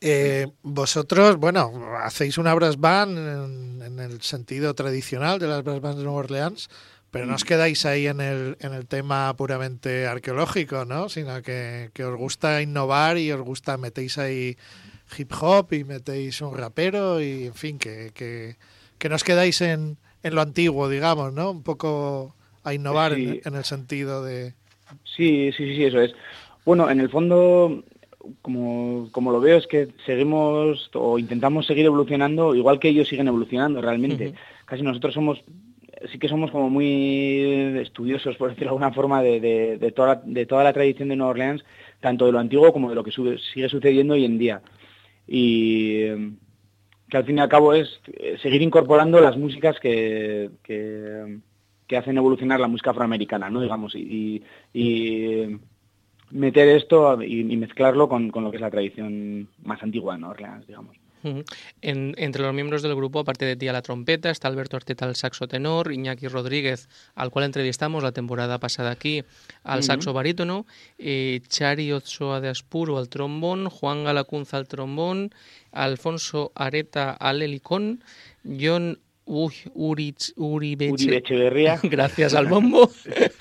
Eh, 0.01 0.47
vosotros, 0.61 1.37
bueno, 1.37 1.71
hacéis 2.03 2.37
una 2.37 2.53
brass 2.53 2.77
band 2.79 3.17
en, 3.17 3.81
en 3.81 3.99
el 3.99 4.21
sentido 4.21 4.73
tradicional 4.73 5.39
de 5.39 5.47
las 5.47 5.63
brass 5.63 5.81
bands 5.81 5.97
de 5.97 6.03
Nueva 6.03 6.19
Orleans, 6.19 6.69
pero 7.09 7.25
no 7.25 7.35
os 7.35 7.43
quedáis 7.45 7.85
ahí 7.85 8.07
en 8.07 8.19
el, 8.19 8.57
en 8.59 8.73
el 8.73 8.85
tema 8.87 9.33
puramente 9.35 10.05
arqueológico, 10.05 10.85
¿no? 10.85 11.07
Sino 11.09 11.41
que, 11.41 11.89
que 11.93 12.03
os 12.03 12.17
gusta 12.17 12.61
innovar 12.61 13.17
y 13.17 13.31
os 13.31 13.41
gusta, 13.41 13.77
metéis 13.77 14.17
ahí 14.17 14.57
hip 15.17 15.31
hop 15.39 15.71
y 15.73 15.83
metéis 15.85 16.41
un 16.41 16.55
rapero 16.57 17.21
y, 17.21 17.45
en 17.45 17.53
fin, 17.55 17.79
que, 17.79 18.11
que, 18.13 18.57
que 18.97 19.09
no 19.09 19.15
os 19.15 19.23
quedáis 19.23 19.61
en, 19.61 19.97
en 20.23 20.35
lo 20.35 20.41
antiguo, 20.41 20.89
digamos, 20.89 21.31
¿no? 21.33 21.51
Un 21.51 21.63
poco 21.63 22.35
a 22.65 22.73
innovar 22.73 23.13
en, 23.13 23.33
Sí. 23.35 23.41
en 23.45 23.55
el 23.55 23.63
sentido 23.63 24.23
de... 24.25 24.53
Sí, 25.03 25.51
sí, 25.55 25.75
sí, 25.75 25.83
eso 25.85 26.01
es. 26.01 26.13
Bueno, 26.65 26.89
en 26.89 26.99
el 26.99 27.09
fondo, 27.09 27.83
como, 28.41 29.09
como 29.11 29.31
lo 29.31 29.39
veo, 29.39 29.57
es 29.57 29.67
que 29.67 29.87
seguimos 30.05 30.89
o 30.93 31.17
intentamos 31.19 31.65
seguir 31.65 31.85
evolucionando, 31.85 32.53
igual 32.55 32.79
que 32.79 32.89
ellos 32.89 33.07
siguen 33.07 33.27
evolucionando 33.27 33.81
realmente. 33.81 34.33
Casi 34.65 34.81
nosotros 34.83 35.13
somos, 35.13 35.43
sí 36.11 36.17
que 36.19 36.27
somos 36.27 36.51
como 36.51 36.69
muy 36.69 37.77
estudiosos, 37.81 38.35
por 38.37 38.49
decirlo 38.49 38.65
de 38.71 38.75
alguna 38.75 38.91
forma, 38.93 39.21
de, 39.21 39.39
de, 39.39 39.77
de 39.77 39.91
toda, 39.91 40.07
la, 40.15 40.21
de 40.25 40.45
toda 40.45 40.63
la 40.63 40.73
tradición 40.73 41.09
de 41.09 41.15
Nueva 41.15 41.31
Orleans, 41.31 41.63
tanto 41.99 42.25
de 42.25 42.31
lo 42.31 42.39
antiguo 42.39 42.73
como 42.73 42.89
de 42.89 42.95
lo 42.95 43.03
que 43.03 43.11
sube- 43.11 43.39
sigue 43.53 43.69
sucediendo 43.69 44.13
hoy 44.15 44.25
en 44.25 44.37
día. 44.37 44.61
Y 45.27 46.05
que 47.09 47.17
al 47.17 47.25
fin 47.25 47.37
y 47.37 47.41
al 47.41 47.49
cabo 47.49 47.73
es 47.73 47.99
eh, 48.07 48.37
seguir 48.41 48.61
incorporando 48.61 49.19
las 49.21 49.37
músicas 49.37 49.79
que, 49.79 50.49
que, 50.63 51.37
que 51.87 51.97
hacen 51.97 52.17
evolucionar 52.17 52.59
la 52.59 52.67
música 52.67 52.91
afroamericana, 52.91 53.49
¿no? 53.49 53.61
Digamos, 53.61 53.95
y, 53.95 54.43
y 54.73 55.57
meter 56.31 56.67
esto 56.69 57.21
y, 57.21 57.41
y 57.41 57.57
mezclarlo 57.57 58.09
con, 58.09 58.31
con 58.31 58.43
lo 58.43 58.51
que 58.51 58.57
es 58.57 58.61
la 58.61 58.71
tradición 58.71 59.47
más 59.63 59.81
antigua 59.83 60.13
de 60.13 60.19
Nueva 60.19 60.33
Orleans, 60.33 60.67
digamos. 60.67 60.97
En- 61.81 62.13
entre 62.17 62.43
los 62.43 62.53
miembros 62.53 62.83
del 62.83 62.93
grupo, 62.93 63.19
aparte 63.19 63.45
de 63.45 63.55
ti 63.55 63.67
a 63.67 63.73
la 63.73 63.81
trompeta, 63.81 64.29
está 64.29 64.47
Alberto 64.47 64.77
Arteta 64.77 65.05
al 65.05 65.15
saxo 65.15 65.47
tenor, 65.47 65.91
Iñaki 65.91 66.27
Rodríguez, 66.27 66.87
al 67.15 67.31
cual 67.31 67.45
entrevistamos 67.45 68.03
la 68.03 68.11
temporada 68.11 68.59
pasada 68.59 68.91
aquí, 68.91 69.23
al 69.63 69.79
saxo 69.81 70.13
barítono, 70.13 70.67
eh, 70.99 71.41
Chari 71.47 71.91
Ochoa 71.93 72.41
de 72.41 72.49
Aspuro 72.49 72.99
al 72.99 73.09
trombón, 73.09 73.69
Juan 73.69 74.03
Galacunza 74.03 74.57
al 74.57 74.67
trombón, 74.67 75.31
Alfonso 75.71 76.51
Areta 76.53 77.11
al 77.11 77.41
helicón, 77.41 78.03
John 78.43 78.99
Uy, 79.27 79.53
Urich, 79.73 80.33
Uribeche- 80.35 80.91
Uribe 80.93 81.17
Echeverría. 81.17 81.79
gracias 81.83 82.35
al 82.35 82.45
bombo, 82.45 82.91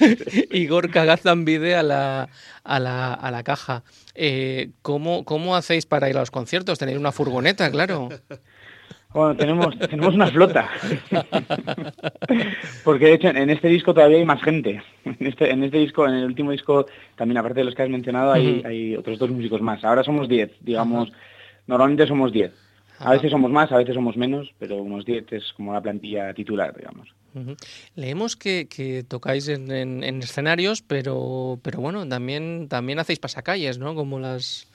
y 0.50 0.66
Gorka 0.66 1.04
Gazambide 1.04 1.74
a 1.76 1.82
la, 1.82 2.28
a 2.64 2.80
la, 2.80 3.12
a 3.12 3.30
la 3.30 3.42
caja. 3.42 3.82
Eh, 4.14 4.70
¿cómo, 4.82 5.24
¿Cómo 5.24 5.56
hacéis 5.56 5.84
para 5.84 6.08
ir 6.08 6.16
a 6.16 6.20
los 6.20 6.30
conciertos? 6.30 6.78
Tenéis 6.78 6.96
una 6.98 7.12
furgoneta, 7.12 7.70
claro. 7.70 8.08
Bueno, 9.12 9.36
tenemos, 9.36 9.78
tenemos 9.78 10.14
una 10.14 10.26
flota. 10.28 10.68
Porque 12.82 13.04
de 13.06 13.12
hecho 13.14 13.28
en 13.28 13.50
este 13.50 13.68
disco 13.68 13.94
todavía 13.94 14.18
hay 14.18 14.24
más 14.24 14.42
gente. 14.42 14.82
En 15.04 15.26
este, 15.26 15.50
en 15.50 15.62
este 15.64 15.78
disco, 15.78 16.06
en 16.08 16.14
el 16.14 16.24
último 16.24 16.50
disco, 16.50 16.86
también 17.16 17.38
aparte 17.38 17.60
de 17.60 17.64
los 17.64 17.74
que 17.74 17.82
has 17.82 17.88
mencionado, 17.90 18.32
hay, 18.32 18.62
hay 18.64 18.96
otros 18.96 19.18
dos 19.18 19.30
músicos 19.30 19.60
más. 19.60 19.84
Ahora 19.84 20.02
somos 20.02 20.28
10, 20.28 20.50
digamos. 20.60 21.12
Normalmente 21.66 22.06
somos 22.06 22.32
10. 22.32 22.52
Ajá. 22.98 23.10
A 23.10 23.12
veces 23.12 23.30
somos 23.30 23.50
más, 23.50 23.70
a 23.72 23.76
veces 23.76 23.94
somos 23.94 24.16
menos, 24.16 24.52
pero 24.58 24.76
unos 24.76 25.04
10 25.04 25.32
es 25.32 25.52
como 25.54 25.72
la 25.72 25.80
plantilla 25.80 26.32
titular, 26.34 26.74
digamos. 26.76 27.08
Leemos 27.96 28.36
que, 28.36 28.68
que 28.68 29.02
tocáis 29.02 29.48
en, 29.48 29.70
en- 29.72 30.04
en 30.04 30.20
escenarios, 30.22 30.82
pero, 30.82 31.58
pero 31.62 31.80
bueno, 31.80 32.06
también, 32.08 32.68
también 32.68 33.00
hacéis 33.00 33.18
pasacalles, 33.18 33.78
¿no? 33.78 33.96
Como 33.96 34.20
las, 34.20 34.68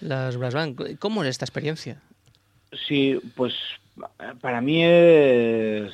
las 0.00 0.36
brass 0.36 0.54
band. 0.54 0.98
¿Cómo 0.98 1.22
es 1.22 1.28
esta 1.30 1.44
experiencia? 1.44 2.00
Sí, 2.86 3.20
pues 3.36 3.54
para 4.40 4.60
mí 4.60 4.82
es, 4.84 5.92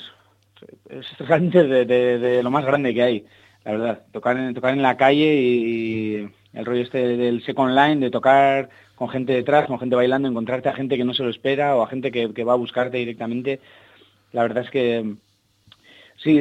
es 0.89 1.19
realmente 1.19 1.65
de, 1.65 1.85
de- 1.85 2.19
de 2.19 2.43
lo 2.43 2.51
más 2.51 2.65
grande 2.65 2.95
que 2.95 3.03
hay, 3.03 3.25
la 3.65 3.73
verdad. 3.73 4.03
Tocar 4.13 4.39
en, 4.39 4.55
tocar 4.55 4.73
en 4.73 4.83
la 4.83 4.97
calle 4.97 5.35
y, 5.35 6.29
el 6.55 6.65
rollo 6.65 6.81
este 6.83 6.99
del 7.19 7.45
second 7.45 7.75
line, 7.75 7.97
de 8.01 8.11
tocar 8.11 8.71
con 8.97 9.09
gente 9.09 9.33
detrás, 9.33 9.67
con 9.67 9.79
gente 9.79 9.95
bailando, 9.95 10.29
encontrarte 10.29 10.69
a 10.69 10.75
gente 10.75 10.97
que 10.97 11.05
no 11.05 11.15
se 11.15 11.23
lo 11.23 11.31
espera 11.31 11.77
o 11.77 11.83
a 11.83 11.87
gente 11.89 12.11
que, 12.11 12.33
que 12.35 12.45
va 12.45 12.55
a 12.55 12.57
buscarte 12.57 12.97
directamente. 12.97 13.61
La 14.33 14.43
verdad 14.43 14.65
es 14.65 14.71
que 14.71 15.15
sí, 16.23 16.41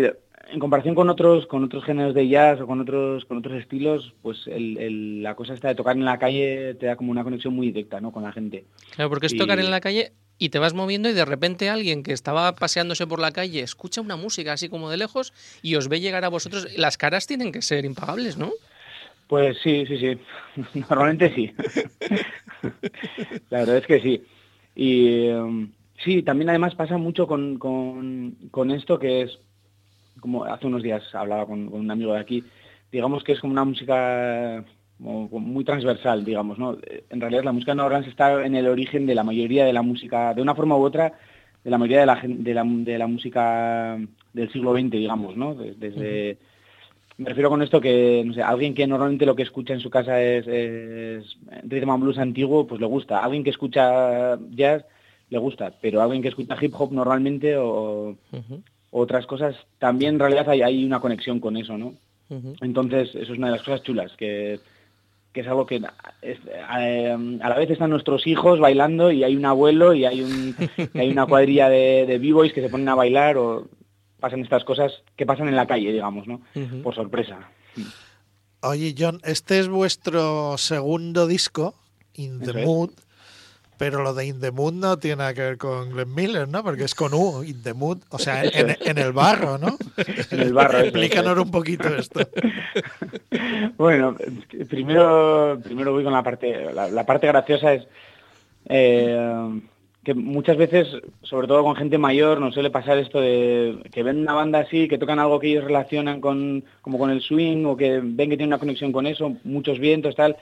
en 0.51 0.59
comparación 0.59 0.95
con 0.95 1.09
otros 1.09 1.47
con 1.47 1.63
otros 1.63 1.83
géneros 1.83 2.13
de 2.13 2.27
jazz 2.27 2.61
o 2.61 2.67
con 2.67 2.79
otros 2.81 3.25
con 3.25 3.37
otros 3.37 3.59
estilos, 3.59 4.13
pues 4.21 4.47
el- 4.47 4.77
el- 4.77 5.23
la 5.23 5.35
cosa 5.35 5.53
esta 5.53 5.67
de 5.67 5.75
tocar 5.75 5.95
en 5.95 6.05
la 6.05 6.19
calle 6.19 6.75
te 6.75 6.85
da 6.85 6.95
como 6.95 7.11
una 7.11 7.23
conexión 7.23 7.53
muy 7.55 7.67
directa, 7.67 7.99
¿no? 7.99 8.11
Con 8.11 8.23
la 8.23 8.31
gente. 8.31 8.65
Claro, 8.95 9.09
porque 9.09 9.27
es 9.27 9.35
tocar 9.35 9.59
en 9.59 9.71
la 9.71 9.81
calle 9.81 10.13
y 10.37 10.49
te 10.49 10.59
vas 10.59 10.73
moviendo 10.73 11.09
y 11.09 11.13
de 11.13 11.25
repente 11.25 11.69
alguien 11.69 12.03
que 12.03 12.11
estaba 12.13 12.53
paseándose 12.55 13.07
por 13.07 13.19
la 13.19 13.31
calle 13.31 13.61
escucha 13.61 14.01
una 14.01 14.17
música 14.17 14.53
así 14.53 14.69
como 14.69 14.89
de 14.89 14.97
lejos 14.97 15.33
y 15.61 15.75
os 15.75 15.87
ve 15.87 15.99
llegar 15.99 16.25
a 16.25 16.29
vosotros. 16.29 16.67
Las 16.77 16.97
caras 16.97 17.25
tienen 17.25 17.51
que 17.51 17.61
ser 17.61 17.85
impagables, 17.85 18.37
¿no? 18.37 18.51
Pues 19.27 19.57
sí, 19.63 19.85
sí, 19.87 19.97
sí. 19.97 20.17
Normalmente 20.89 21.33
sí. 21.33 21.51
La 23.49 23.59
verdad 23.59 23.77
es 23.77 23.87
que 23.87 23.99
sí. 24.01 24.23
Y 24.75 25.27
em, 25.27 25.71
sí, 26.03 26.21
también 26.23 26.49
además 26.49 26.75
pasa 26.75 26.97
mucho 26.97 27.27
con, 27.27 27.57
con, 27.57 28.35
con 28.51 28.71
esto 28.71 28.99
que 28.99 29.21
es, 29.23 29.39
como 30.19 30.45
hace 30.45 30.67
unos 30.67 30.83
días 30.83 31.03
hablaba 31.15 31.45
con, 31.47 31.69
con 31.69 31.81
un 31.81 31.91
amigo 31.91 32.13
de 32.13 32.19
aquí, 32.19 32.45
digamos 32.91 33.23
que 33.23 33.33
es 33.33 33.39
como 33.39 33.53
una 33.53 33.65
música 33.65 34.65
muy 34.99 35.65
transversal, 35.65 36.23
digamos, 36.25 36.57
¿no? 36.57 36.77
En 37.09 37.21
realidad 37.21 37.43
la 37.43 37.51
música 37.51 37.73
Orleans 37.73 38.07
está 38.07 38.45
en 38.45 38.55
el 38.55 38.67
origen 38.67 39.05
de 39.05 39.15
la 39.15 39.23
mayoría 39.25 39.65
de 39.65 39.73
la 39.73 39.81
música, 39.81 40.33
de 40.33 40.41
una 40.41 40.55
forma 40.55 40.77
u 40.77 40.83
otra, 40.83 41.13
de 41.63 41.71
la 41.71 41.77
mayoría 41.77 42.01
de 42.01 42.05
la, 42.05 42.21
de 42.23 42.53
la, 42.53 42.63
de 42.65 42.97
la 42.97 43.07
música 43.07 43.97
del 44.33 44.51
siglo 44.51 44.73
XX, 44.73 44.97
digamos, 44.97 45.35
¿no? 45.37 45.55
De- 45.55 45.73
Desde... 45.75 46.39
Me 47.17 47.29
refiero 47.29 47.49
con 47.49 47.61
esto 47.61 47.79
que, 47.79 48.23
no 48.25 48.33
sé, 48.33 48.41
alguien 48.41 48.73
que 48.73 48.85
normalmente 48.87 49.25
lo 49.25 49.35
que 49.35 49.43
escucha 49.43 49.73
en 49.73 49.79
su 49.79 49.89
casa 49.89 50.21
es, 50.21 50.45
es 50.47 51.37
rhythm 51.63 51.89
and 51.89 52.03
blues 52.03 52.17
antiguo, 52.17 52.67
pues 52.67 52.81
le 52.81 52.87
gusta. 52.87 53.23
Alguien 53.23 53.43
que 53.43 53.51
escucha 53.51 54.37
jazz, 54.51 54.83
le 55.29 55.37
gusta. 55.37 55.71
Pero 55.81 56.01
alguien 56.01 56.21
que 56.21 56.27
escucha 56.27 56.57
hip 56.59 56.73
hop 56.77 56.91
normalmente 56.91 57.55
o, 57.57 58.15
otras 58.91 59.25
cosas, 59.25 59.55
también 59.79 60.15
en 60.15 60.19
realidad 60.19 60.49
hay, 60.49 60.61
hay 60.61 60.85
una 60.85 60.99
conexión 60.99 61.39
con 61.39 61.55
eso, 61.57 61.77
¿no? 61.77 61.93
Entonces, 62.61 63.09
eso 63.15 63.31
es 63.33 63.37
una 63.37 63.47
de 63.47 63.53
las 63.57 63.63
cosas 63.63 63.83
chulas, 63.83 64.11
que, 64.17 64.59
que 65.31 65.41
es 65.41 65.47
algo 65.47 65.65
que 65.65 65.81
es- 66.21 66.39
eh, 66.79 67.39
a 67.41 67.49
la 67.49 67.55
vez 67.57 67.69
están 67.69 67.89
nuestros 67.91 68.25
hijos 68.27 68.59
bailando 68.59 69.11
y 69.11 69.23
hay 69.23 69.35
un 69.35 69.45
abuelo 69.45 69.93
y 69.93 70.05
hay, 70.05 70.21
un, 70.21 70.55
y 70.93 70.99
hay 70.99 71.09
una 71.09 71.25
cuadrilla 71.27 71.69
de, 71.69 72.05
de 72.07 72.17
b-boys 72.19 72.51
que 72.53 72.61
se 72.61 72.69
ponen 72.69 72.89
a 72.89 72.95
bailar 72.95 73.37
o 73.37 73.67
pasan 74.25 74.39
estas 74.41 74.63
cosas 74.63 74.91
que 75.15 75.23
pasan 75.27 75.47
en 75.47 75.55
la 75.55 75.67
calle, 75.67 75.91
digamos, 75.93 76.25
¿no? 76.25 76.41
Por 76.81 76.95
sorpresa. 76.95 77.37
Oye, 78.61 78.95
John, 78.97 79.21
este 79.23 79.59
es 79.59 79.67
vuestro 79.67 80.57
segundo 80.57 81.27
disco, 81.27 81.75
In 82.15 82.39
the 82.39 82.59
es. 82.61 82.65
Mood, 82.65 82.89
pero 83.77 84.01
lo 84.01 84.15
de 84.15 84.25
In 84.25 84.39
the 84.39 84.49
Mood 84.49 84.73
no 84.73 84.97
tiene 84.97 85.17
nada 85.17 85.35
que 85.35 85.41
ver 85.41 85.57
con 85.59 85.91
Glenn 85.91 86.11
Miller, 86.15 86.47
¿no? 86.47 86.63
Porque 86.63 86.85
es 86.85 86.95
con 86.95 87.13
U, 87.13 87.43
In 87.43 87.61
the 87.61 87.75
Mood, 87.75 87.99
o 88.09 88.17
sea, 88.17 88.43
en, 88.43 88.75
en- 88.79 88.97
el 88.97 89.13
barro, 89.13 89.59
¿no? 89.59 89.77
En 90.31 90.39
el 90.39 90.53
barro. 90.53 90.79
Explícanos 90.79 91.37
un 91.37 91.51
poquito 91.51 91.87
esto. 91.95 92.21
Bueno, 93.77 94.15
primero, 94.69 95.59
primero 95.63 95.91
voy 95.91 96.03
con 96.03 96.13
la 96.13 96.23
parte, 96.23 96.73
la, 96.73 96.87
la 96.87 97.05
parte 97.05 97.27
graciosa 97.27 97.73
es, 97.73 97.83
eh, 98.69 99.61
que 100.05 100.13
muchas 100.13 100.55
veces, 100.55 100.87
sobre 101.23 101.47
todo 101.47 101.63
con 101.63 101.75
gente 101.75 101.97
mayor, 101.97 102.39
nos 102.39 102.53
suele 102.53 102.69
pasar 102.69 102.97
esto 102.99 103.19
de 103.19 103.79
que 103.91 104.03
ven 104.03 104.19
una 104.19 104.33
banda 104.33 104.59
así, 104.59 104.87
que 104.87 104.97
tocan 104.97 105.19
algo 105.19 105.39
que 105.39 105.47
ellos 105.49 105.63
relacionan 105.65 106.21
con, 106.21 106.63
como 106.81 106.97
con 106.97 107.09
el 107.09 107.21
swing, 107.21 107.65
o 107.65 107.75
que 107.75 107.99
ven 108.01 108.29
que 108.29 108.37
tiene 108.37 108.47
una 108.47 108.59
conexión 108.59 108.91
con 108.93 109.07
eso, 109.07 109.33
muchos 109.43 109.79
vientos, 109.79 110.15
tal, 110.15 110.37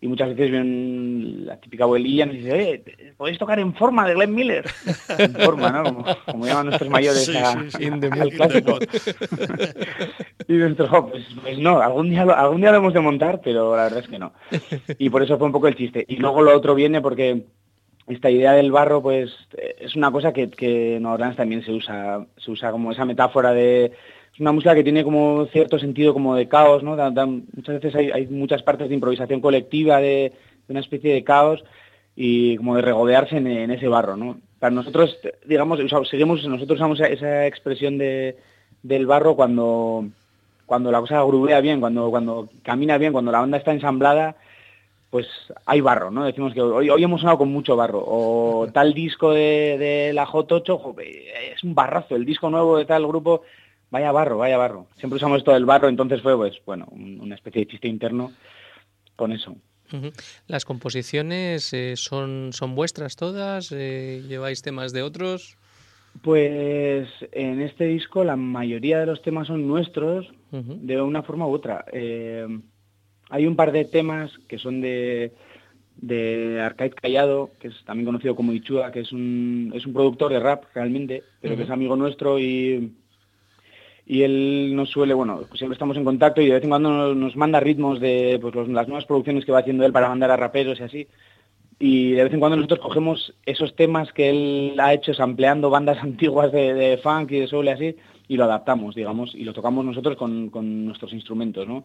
y 0.00 0.06
muchas 0.08 0.30
veces 0.30 0.50
ven 0.50 1.44
la 1.44 1.56
típica 1.58 1.84
abuelilla 1.84 2.24
y 2.26 2.36
dice, 2.38 2.52
oye, 2.52 2.82
¿podéis 3.18 3.36
tocar 3.38 3.58
en 3.58 3.74
forma 3.74 4.06
de 4.08 4.14
Glenn 4.14 4.34
Miller? 4.34 4.64
en 5.18 5.34
forma, 5.34 5.70
¿no? 5.70 5.82
Como, 5.84 6.04
como 6.24 6.46
llaman 6.46 6.66
nuestros 6.66 6.88
mayores 6.88 7.24
Sí, 7.26 7.36
a, 7.36 7.52
sí, 7.52 7.70
sí. 7.70 7.84
a- 7.84 7.86
In 7.88 8.00
the 8.00 8.06
al 8.06 8.18
mood, 8.18 8.32
clásico. 8.32 8.78
y 10.48 10.56
dentro, 10.56 10.88
"Jo, 10.88 11.10
pues, 11.10 11.24
pues 11.42 11.58
no, 11.58 11.80
algún 11.80 12.10
día, 12.10 12.24
lo, 12.24 12.34
algún 12.34 12.60
día 12.60 12.70
lo 12.70 12.78
hemos 12.78 12.94
de 12.94 13.00
montar, 13.00 13.40
pero 13.42 13.76
la 13.76 13.84
verdad 13.84 13.98
es 14.00 14.08
que 14.08 14.18
no. 14.18 14.32
Y 14.98 15.10
por 15.10 15.22
eso 15.22 15.36
fue 15.36 15.46
un 15.46 15.52
poco 15.52 15.68
el 15.68 15.76
chiste. 15.76 16.04
Y 16.08 16.16
luego 16.16 16.42
lo 16.42 16.56
otro 16.56 16.74
viene 16.74 17.00
porque 17.00 17.44
esta 18.14 18.30
idea 18.30 18.52
del 18.52 18.72
barro, 18.72 19.02
pues, 19.02 19.30
eh, 19.56 19.76
es 19.80 19.96
una 19.96 20.10
cosa 20.10 20.32
que, 20.32 20.50
que 20.50 20.96
en 20.96 21.06
Orleans 21.06 21.36
también 21.36 21.64
se 21.64 21.72
usa, 21.72 22.26
se 22.36 22.50
usa 22.50 22.70
como 22.70 22.92
esa 22.92 23.04
metáfora 23.04 23.52
de... 23.52 23.92
Es 24.32 24.40
una 24.40 24.52
música 24.52 24.74
que 24.74 24.84
tiene 24.84 25.04
como 25.04 25.46
cierto 25.46 25.78
sentido 25.78 26.12
como 26.12 26.34
de 26.34 26.48
caos, 26.48 26.82
¿no? 26.82 26.96
Muchas 26.96 27.80
veces 27.80 27.94
hay, 27.94 28.10
hay 28.10 28.26
muchas 28.26 28.62
partes 28.62 28.88
de 28.88 28.94
improvisación 28.94 29.40
colectiva, 29.40 30.00
de, 30.00 30.32
una 30.68 30.80
especie 30.80 31.12
de 31.12 31.24
caos 31.24 31.64
y 32.14 32.56
como 32.56 32.76
de 32.76 32.82
regodearse 32.82 33.36
en, 33.36 33.70
ese 33.70 33.88
barro, 33.88 34.16
¿no? 34.16 34.38
Para 34.60 34.74
nosotros, 34.74 35.18
digamos, 35.46 35.80
seguimos, 36.08 36.46
nosotros 36.46 36.78
usamos 36.78 37.00
esa 37.00 37.46
expresión 37.46 37.98
de, 37.98 38.36
del 38.82 39.06
barro 39.06 39.34
cuando, 39.34 40.06
cuando 40.66 40.92
la 40.92 41.00
cosa 41.00 41.22
grubea 41.24 41.60
bien, 41.60 41.80
cuando, 41.80 42.10
cuando 42.10 42.48
camina 42.62 42.98
bien, 42.98 43.12
cuando 43.12 43.32
la 43.32 43.40
banda 43.40 43.58
está 43.58 43.72
ensamblada, 43.72 44.36
pues 45.10 45.26
hay 45.66 45.80
barro, 45.80 46.10
¿no? 46.10 46.24
Decimos 46.24 46.54
que 46.54 46.60
hoy, 46.62 46.88
hoy 46.88 47.02
hemos 47.02 47.20
sonado 47.20 47.38
con 47.38 47.50
mucho 47.50 47.74
barro. 47.76 48.02
O 48.06 48.68
tal 48.72 48.94
disco 48.94 49.32
de, 49.32 49.76
de 49.78 50.12
la 50.12 50.24
J8, 50.26 50.78
jope, 50.80 51.52
es 51.52 51.62
un 51.64 51.74
barrazo. 51.74 52.14
El 52.16 52.24
disco 52.24 52.48
nuevo 52.48 52.78
de 52.78 52.84
tal 52.84 53.06
grupo, 53.06 53.42
vaya 53.90 54.12
barro, 54.12 54.38
vaya 54.38 54.56
barro. 54.56 54.86
Siempre 54.98 55.16
usamos 55.16 55.38
esto 55.38 55.52
del 55.52 55.64
barro, 55.64 55.88
entonces 55.88 56.22
fue, 56.22 56.36
pues, 56.36 56.54
bueno, 56.64 56.86
un- 56.92 57.20
una 57.20 57.34
especie 57.34 57.62
de 57.62 57.66
chiste 57.72 57.88
interno 57.88 58.32
con 59.16 59.32
eso. 59.32 59.56
Las 60.46 60.64
composiciones 60.64 61.72
eh, 61.72 61.94
son, 61.96 62.50
son 62.52 62.76
vuestras 62.76 63.16
todas, 63.16 63.72
Eh, 63.72 64.22
lleváis 64.28 64.62
temas 64.62 64.92
de 64.92 65.02
otros. 65.02 65.56
Pues 66.22 67.08
en 67.32 67.60
este 67.60 67.84
disco 67.86 68.22
la 68.24 68.36
mayoría 68.36 68.98
de 69.00 69.06
los 69.06 69.22
temas 69.22 69.46
son 69.48 69.66
nuestros 69.66 70.28
de 70.52 71.00
una 71.00 71.22
forma 71.22 71.46
u 71.46 71.52
otra. 71.52 71.84
Eh, 71.92 72.46
hay 73.30 73.46
un 73.46 73.56
par 73.56 73.72
de 73.72 73.84
temas 73.84 74.30
que 74.48 74.58
son 74.58 74.80
de, 74.80 75.32
de 75.96 76.60
Arcade 76.60 76.90
Callado, 76.90 77.50
que 77.60 77.68
es 77.68 77.84
también 77.84 78.06
conocido 78.06 78.34
como 78.36 78.52
Ichua, 78.52 78.90
que 78.92 79.00
es 79.00 79.12
un, 79.12 79.72
es 79.74 79.86
un 79.86 79.92
productor 79.92 80.32
de 80.32 80.40
rap 80.40 80.64
realmente, 80.74 81.22
pero 81.40 81.56
que 81.56 81.62
es 81.64 81.70
amigo 81.70 81.96
nuestro 81.96 82.38
y, 82.38 82.92
y 84.06 84.22
él 84.22 84.72
nos 84.74 84.90
suele, 84.90 85.14
bueno, 85.14 85.42
pues 85.48 85.58
siempre 85.58 85.74
estamos 85.74 85.96
en 85.96 86.04
contacto 86.04 86.40
y 86.40 86.46
de 86.46 86.54
vez 86.54 86.62
en 86.64 86.70
cuando 86.70 86.90
nos, 86.90 87.16
nos 87.16 87.36
manda 87.36 87.60
ritmos 87.60 88.00
de 88.00 88.38
pues, 88.40 88.54
los- 88.54 88.68
las 88.68 88.88
nuevas 88.88 89.04
producciones 89.04 89.44
que 89.44 89.52
va 89.52 89.60
haciendo 89.60 89.84
él 89.84 89.92
para 89.92 90.08
mandar 90.08 90.30
a 90.30 90.36
raperos 90.36 90.80
y 90.80 90.82
así. 90.82 91.06
Y 91.78 92.12
de 92.12 92.24
vez 92.24 92.32
en 92.34 92.40
cuando 92.40 92.56
nosotros 92.56 92.80
cogemos 92.80 93.34
esos 93.46 93.74
temas 93.74 94.12
que 94.12 94.28
él 94.30 94.74
ha 94.80 94.92
hecho 94.92 95.14
sampleando 95.14 95.70
bandas 95.70 95.98
antiguas 96.02 96.52
de, 96.52 96.74
de 96.74 96.98
funk 96.98 97.30
y 97.32 97.40
de 97.40 97.46
soul 97.46 97.66
y 97.66 97.70
así, 97.70 97.96
y 98.28 98.36
lo 98.36 98.44
adaptamos, 98.44 98.94
digamos, 98.94 99.34
y 99.34 99.44
lo 99.44 99.52
tocamos 99.52 99.84
nosotros 99.84 100.16
con, 100.16 100.50
con 100.50 100.86
nuestros 100.86 101.12
instrumentos, 101.12 101.66
¿no? 101.66 101.84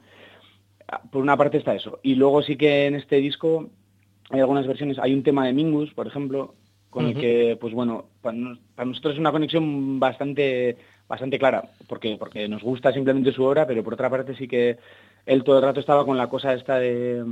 Por 1.11 1.21
una 1.21 1.37
parte 1.37 1.57
está 1.57 1.75
eso. 1.75 1.99
Y 2.03 2.15
luego 2.15 2.41
sí 2.43 2.57
que 2.57 2.85
en 2.85 2.95
este 2.95 3.17
disco 3.17 3.69
hay 4.29 4.39
algunas 4.39 4.67
versiones, 4.67 4.99
hay 4.99 5.13
un 5.13 5.23
tema 5.23 5.45
de 5.45 5.53
Mingus, 5.53 5.93
por 5.93 6.07
ejemplo, 6.07 6.55
con 6.89 7.05
el 7.07 7.17
que, 7.17 7.57
pues 7.59 7.73
bueno, 7.73 8.05
para, 8.21 8.37
nos- 8.37 8.59
para 8.75 8.87
nosotros 8.87 9.13
es 9.15 9.19
una 9.19 9.31
conexión 9.31 9.99
bastante 9.99 10.77
bastante 11.07 11.37
clara, 11.37 11.69
porque, 11.87 12.17
porque 12.17 12.47
nos 12.47 12.63
gusta 12.63 12.91
simplemente 12.91 13.31
su 13.31 13.43
obra, 13.43 13.67
pero 13.67 13.83
por 13.83 13.93
otra 13.93 14.09
parte 14.09 14.35
sí 14.35 14.47
que 14.47 14.77
él 15.27 15.43
todo 15.43 15.57
el 15.59 15.63
rato 15.63 15.79
estaba 15.79 16.03
con 16.03 16.17
la 16.17 16.27
cosa 16.29 16.53
esta 16.55 16.79
de, 16.79 17.23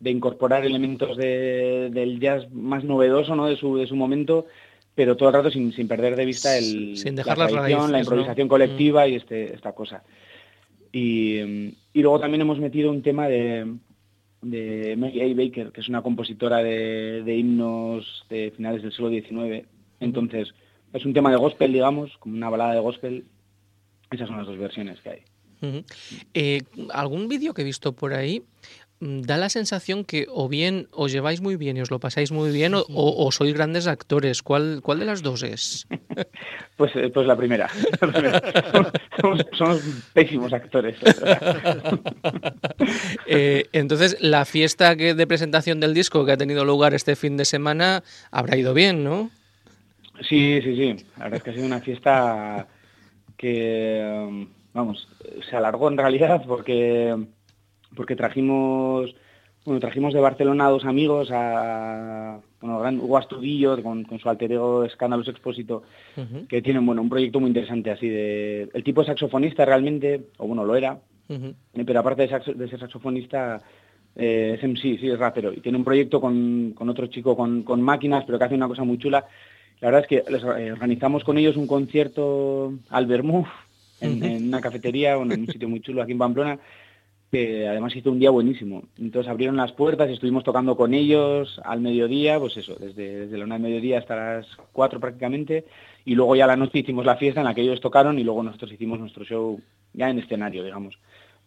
de 0.00 0.10
incorporar 0.10 0.64
elementos 0.64 1.16
de- 1.18 1.90
del 1.92 2.18
jazz 2.20 2.50
más 2.52 2.84
novedoso 2.84 3.36
¿no? 3.36 3.46
de, 3.46 3.56
su, 3.56 3.76
de 3.76 3.86
su 3.86 3.96
momento, 3.96 4.46
pero 4.94 5.14
todo 5.16 5.28
el 5.28 5.34
rato 5.34 5.50
sin, 5.50 5.72
sin 5.74 5.88
perder 5.88 6.16
de 6.16 6.24
vista 6.24 6.56
el, 6.56 6.96
Sin 6.96 7.14
la 7.16 7.22
dejar 7.22 7.38
las 7.38 7.50
tradición, 7.52 7.80
raíces, 7.80 7.92
la 7.92 7.98
¿no? 7.98 8.04
improvisación 8.04 8.48
colectiva 8.48 9.06
y 9.08 9.16
este, 9.16 9.54
esta 9.54 9.72
cosa. 9.72 10.02
Y, 10.92 11.74
y 11.92 12.02
luego 12.02 12.20
también 12.20 12.40
hemos 12.40 12.58
metido 12.58 12.90
un 12.90 13.02
tema 13.02 13.28
de, 13.28 13.76
Maggie 14.42 15.22
A. 15.22 15.34
Baker, 15.34 15.72
que 15.72 15.80
es 15.80 15.88
una 15.88 16.02
compositora 16.02 16.58
de, 16.58 17.36
himnos 17.36 18.24
de 18.30 18.52
finales 18.56 18.82
del 18.82 18.92
siglo 18.92 19.10
XIX. 19.10 19.66
Entonces, 20.00 20.54
es 20.92 21.04
un 21.04 21.12
tema 21.12 21.30
de 21.30 21.36
gospel, 21.36 21.72
digamos, 21.72 22.16
como 22.18 22.36
una 22.36 22.50
balada 22.50 22.74
de 22.74 22.80
gospel. 22.80 23.24
Esas 24.10 24.28
son 24.28 24.38
las 24.38 24.46
dos 24.46 24.58
versiones 24.58 25.00
que 25.00 25.10
hay. 25.10 25.22
Eh, 26.34 26.62
algún 26.92 27.28
vídeo 27.28 27.54
que 27.54 27.62
he 27.62 27.64
visto 27.64 27.92
por 27.92 28.14
ahí 28.14 28.42
da 29.02 29.36
la 29.36 29.48
sensación 29.48 30.04
que 30.04 30.26
o 30.30 30.48
bien 30.48 30.86
os 30.92 31.10
lleváis 31.10 31.40
muy 31.40 31.56
bien 31.56 31.76
y 31.76 31.80
os 31.80 31.90
lo 31.90 31.98
pasáis 31.98 32.30
muy 32.30 32.52
bien 32.52 32.74
o, 32.74 32.82
o- 32.88 33.26
o 33.26 33.32
sois 33.32 33.52
grandes 33.52 33.88
actores. 33.88 34.42
¿Cuál, 34.42 34.78
¿Cuál 34.80 35.00
de 35.00 35.06
las 35.06 35.22
dos 35.22 35.42
es? 35.42 35.86
Pues, 36.76 36.90
eh, 36.96 37.10
pues 37.10 37.26
la 37.26 37.36
primera. 37.36 37.68
La 38.00 38.08
primera. 38.12 38.42
somos, 39.20 39.46
somos 39.56 39.80
pésimos 40.14 40.52
actores. 40.52 40.96
Eh, 43.26 43.66
entonces, 43.72 44.16
la 44.20 44.44
fiesta 44.44 44.96
que, 44.96 45.14
de 45.14 45.26
presentación 45.26 45.80
del 45.80 45.94
disco 45.94 46.24
que 46.24 46.32
ha 46.32 46.36
tenido 46.36 46.64
lugar 46.64 46.94
este 46.94 47.16
fin 47.16 47.36
de 47.36 47.44
semana 47.44 48.02
habrá 48.30 48.56
ido 48.56 48.74
bien, 48.74 49.04
¿no? 49.04 49.30
Sí, 50.28 50.60
sí, 50.62 50.76
sí. 50.76 51.04
La 51.18 51.24
verdad 51.24 51.36
es 51.38 51.42
que 51.42 51.50
ha 51.50 51.54
sido 51.54 51.66
una 51.66 51.80
fiesta 51.80 52.66
que, 53.36 54.24
um, 54.28 54.48
vamos, 54.72 55.08
se 55.48 55.56
alargó 55.56 55.88
en 55.88 55.98
realidad 55.98 56.42
porque, 56.46 57.16
porque 57.96 58.16
trajimos, 58.16 59.14
bueno, 59.64 59.80
trajimos 59.80 60.12
de 60.14 60.20
Barcelona 60.20 60.66
a 60.66 60.70
dos 60.70 60.84
amigos, 60.84 61.30
a 61.32 62.40
bueno, 62.60 62.78
gran 62.80 62.98
Hugo 63.00 63.18
Astudillo 63.18 63.80
con, 63.82 64.04
con 64.04 64.18
su 64.18 64.28
alter 64.28 64.52
ego 64.52 64.84
Escándalos 64.84 65.28
Expósito, 65.28 65.82
que 66.48 66.62
tienen 66.62 66.84
bueno, 66.86 67.02
un 67.02 67.08
proyecto 67.08 67.40
muy 67.40 67.48
interesante 67.48 67.90
así 67.90 68.08
de... 68.08 68.68
El 68.74 68.84
tipo 68.84 69.00
es 69.02 69.06
saxofonista 69.08 69.64
realmente, 69.64 70.20
o 70.38 70.46
bueno, 70.46 70.64
lo 70.64 70.74
era, 70.76 70.98
eh, 71.74 71.84
pero 71.86 72.00
aparte 72.00 72.22
de, 72.22 72.28
saxo- 72.30 72.54
de 72.54 72.68
ser 72.68 72.78
saxofonista, 72.80 73.62
eh, 74.16 74.54
es 74.58 74.62
MC, 74.62 74.98
sí, 75.00 75.08
es 75.08 75.18
rapero. 75.18 75.52
Y 75.52 75.60
tiene 75.60 75.78
un 75.78 75.84
proyecto 75.84 76.20
con, 76.20 76.72
con 76.74 76.88
otro 76.88 77.06
chico 77.06 77.36
con, 77.36 77.62
con 77.62 77.80
máquinas, 77.80 78.24
pero 78.26 78.38
que 78.38 78.44
hace 78.44 78.54
una 78.54 78.68
cosa 78.68 78.84
muy 78.84 78.98
chula. 78.98 79.24
La 79.80 79.88
verdad 79.88 80.02
es 80.02 80.06
que 80.08 80.30
les, 80.30 80.42
eh, 80.42 80.70
organizamos 80.72 81.24
con 81.24 81.38
ellos 81.38 81.56
un 81.56 81.66
concierto 81.66 82.74
al 82.90 83.06
Bermú, 83.06 83.44
en 84.00 84.48
una 84.48 84.60
cafetería, 84.60 85.16
bueno, 85.16 85.34
en 85.34 85.40
un 85.42 85.46
sitio 85.48 85.68
muy 85.68 85.80
chulo 85.80 86.02
aquí 86.02 86.12
en 86.12 86.18
Pamplona, 86.18 86.58
que 87.32 87.66
además 87.66 87.96
hizo 87.96 88.12
un 88.12 88.18
día 88.18 88.28
buenísimo. 88.28 88.82
Entonces 88.98 89.30
abrieron 89.30 89.56
las 89.56 89.72
puertas 89.72 90.10
y 90.10 90.12
estuvimos 90.12 90.44
tocando 90.44 90.76
con 90.76 90.92
ellos 90.92 91.58
al 91.64 91.80
mediodía, 91.80 92.38
pues 92.38 92.58
eso, 92.58 92.76
desde, 92.78 93.20
desde 93.20 93.38
la 93.38 93.46
una 93.46 93.54
del 93.54 93.62
mediodía 93.62 93.98
hasta 93.98 94.14
las 94.16 94.46
cuatro 94.70 95.00
prácticamente, 95.00 95.64
y 96.04 96.14
luego 96.14 96.36
ya 96.36 96.44
a 96.44 96.48
la 96.48 96.56
noche 96.56 96.80
hicimos 96.80 97.06
la 97.06 97.16
fiesta 97.16 97.40
en 97.40 97.46
la 97.46 97.54
que 97.54 97.62
ellos 97.62 97.80
tocaron 97.80 98.18
y 98.18 98.22
luego 98.22 98.42
nosotros 98.42 98.70
hicimos 98.70 99.00
nuestro 99.00 99.24
show 99.24 99.58
ya 99.94 100.10
en 100.10 100.18
escenario, 100.18 100.62
digamos. 100.62 100.98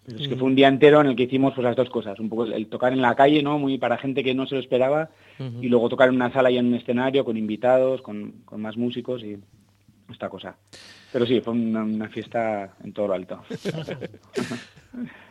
Es 0.07 0.27
que 0.27 0.35
fue 0.35 0.47
un 0.47 0.55
día 0.55 0.67
entero 0.67 1.01
en 1.01 1.07
el 1.07 1.15
que 1.15 1.23
hicimos 1.23 1.53
pues 1.53 1.63
las 1.63 1.75
dos 1.75 1.89
cosas, 1.91 2.19
un 2.19 2.29
poco 2.29 2.45
el, 2.45 2.67
tocar 2.67 2.91
en 2.91 3.01
la 3.01 3.15
calle, 3.15 3.43
¿no? 3.43 3.59
Muy 3.59 3.77
para 3.77 3.97
gente 3.97 4.23
que 4.23 4.33
no 4.33 4.47
se 4.47 4.55
lo 4.55 4.61
esperaba, 4.61 5.09
y 5.39 5.67
luego 5.67 5.89
tocar 5.89 6.09
en 6.09 6.15
una 6.15 6.33
sala 6.33 6.49
y 6.49 6.57
en 6.57 6.65
un 6.65 6.75
escenario 6.75 7.23
con 7.23 7.37
invitados, 7.37 8.01
con, 8.01 8.41
con 8.43 8.59
más 8.59 8.75
músicos 8.75 9.23
y 9.23 9.37
esta 10.11 10.29
cosa. 10.29 10.57
Pero 11.13 11.27
sí, 11.27 11.41
fue 11.41 11.53
una, 11.53 11.83
una 11.83 12.09
fiesta 12.09 12.75
en 12.83 12.91
todo 12.91 13.07
lo 13.07 13.13
alto. 13.13 13.41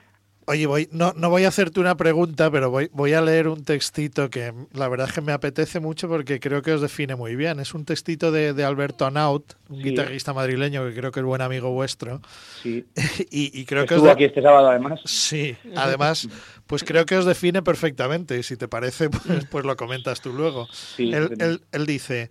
Oye, 0.47 0.67
voy, 0.67 0.89
no, 0.93 1.13
no 1.17 1.31
voy 1.31 1.45
a 1.45 1.49
hacerte 1.49 1.81
una 1.81 1.97
pregunta, 1.97 2.51
pero 2.51 2.71
voy, 2.71 2.91
voy 2.93 3.15
a 3.15 3.23
leer 3.23 3.49
un 3.49 3.65
textito 3.65 4.29
que 4.29 4.53
la 4.73 4.89
verdad 4.89 5.09
es 5.09 5.15
que 5.15 5.21
me 5.23 5.33
apetece 5.33 5.81
mucho 5.81 6.09
porque 6.09 6.39
creo 6.41 6.61
que 6.61 6.73
os 6.73 6.81
define 6.83 7.15
muy 7.17 7.35
bien. 7.35 7.61
Es 7.61 7.73
un 7.73 7.85
textito 7.85 8.31
de, 8.31 8.53
de 8.53 8.65
Alberto 8.65 9.07
Anaut, 9.07 9.55
un 9.71 9.79
Sí. 9.79 9.83
guitarrista 9.85 10.33
madrileño 10.35 10.85
que 10.87 10.95
creo 10.95 11.11
que 11.13 11.21
es 11.21 11.27
buen 11.27 11.41
amigo 11.41 11.71
vuestro. 11.71 12.21
Sí. 12.63 12.85
Y, 13.31 13.59
y 13.59 13.65
creo 13.65 13.83
Que 13.85 13.95
que 13.95 14.01
os 14.01 14.09
aquí 14.09 14.25
este 14.25 14.43
sábado 14.43 14.69
además. 14.69 15.01
Sí, 15.05 15.57
además, 15.77 16.29
pues 16.67 16.85
creo 16.85 17.07
que 17.07 17.17
os 17.17 17.25
define 17.25 17.63
perfectamente. 17.63 18.39
Y 18.39 18.43
si 18.43 18.57
te 18.57 18.69
parece, 18.69 19.09
pues, 19.11 19.47
pues 19.51 19.65
lo 19.65 19.77
comentas 19.77 20.21
tú 20.21 20.33
luego. 20.33 20.69
Sí, 20.71 21.11
él, 21.13 21.35
él- 21.39 21.63
él 21.73 21.87
dice, 21.87 22.31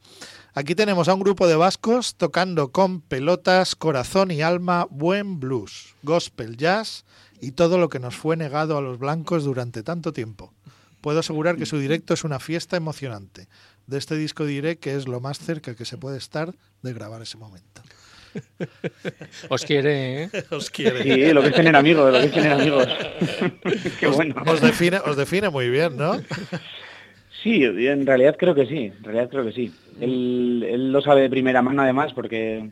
aquí 0.53 0.75
tenemos 0.75 1.07
a 1.07 1.13
un 1.15 1.19
grupo 1.21 1.47
de 1.47 1.55
vascos 1.55 2.15
tocando 2.15 2.71
con 2.71 3.01
pelotas, 3.01 3.75
corazón 3.75 4.29
y 4.31 4.41
alma, 4.41 4.87
buen 4.89 5.39
blues, 5.39 5.95
gospel, 6.03 6.57
jazz 6.57 7.05
y 7.43 7.51
todo 7.51 7.77
lo 7.77 7.89
que 7.89 7.99
nos 7.99 8.15
fue 8.15 8.37
negado 8.37 8.77
a 8.77 8.81
los 8.81 8.97
blancos 8.99 9.43
durante 9.43 9.83
tanto 9.83 10.13
tiempo. 10.13 10.53
Puedo 11.01 11.19
asegurar 11.19 11.57
que 11.57 11.65
su 11.65 11.77
directo 11.77 12.13
es 12.13 12.23
una 12.23 12.39
fiesta 12.39 12.77
emocionante. 12.77 13.47
De 13.87 13.97
este 13.97 14.15
disco 14.15 14.45
diré 14.45 14.77
que 14.77 14.95
es 14.95 15.07
lo 15.07 15.19
más 15.19 15.37
cerca 15.39 15.75
que 15.75 15.83
se 15.83 15.97
puede 15.97 16.17
estar 16.17 16.53
de 16.81 16.93
grabar 16.93 17.21
ese 17.21 17.37
momento. 17.37 17.81
Os 19.49 19.63
quiere, 19.65 20.23
¿eh? 20.23 20.29
Os 20.51 20.69
quiere. 20.69 21.03
Sí, 21.03 21.33
lo 21.33 21.41
que 21.41 21.49
es 21.49 21.55
tener 21.55 21.75
amigos, 21.75 22.11
lo 22.11 22.19
que 22.19 22.25
es 22.27 22.31
tener 22.31 22.53
amigos. 22.53 22.87
Qué 23.99 24.07
Os- 24.07 24.15
bueno. 24.15 24.35
os, 24.47 24.61
define, 24.61 24.97
os 24.99 25.17
define 25.17 25.49
muy 25.49 25.69
bien, 25.69 25.97
¿no? 25.97 26.19
Sí, 27.43 27.63
en 27.65 28.05
realidad 28.05 28.35
creo 28.39 28.55
que 28.55 28.65
sí, 28.65 28.85
en 28.97 29.03
realidad 29.03 29.29
creo 29.29 29.43
que 29.45 29.51
sí. 29.51 29.73
Él, 29.99 30.65
él 30.67 30.91
lo 30.91 31.01
sabe 31.01 31.21
de 31.21 31.29
primera 31.29 31.61
mano 31.61 31.81
además 31.81 32.13
porque 32.13 32.71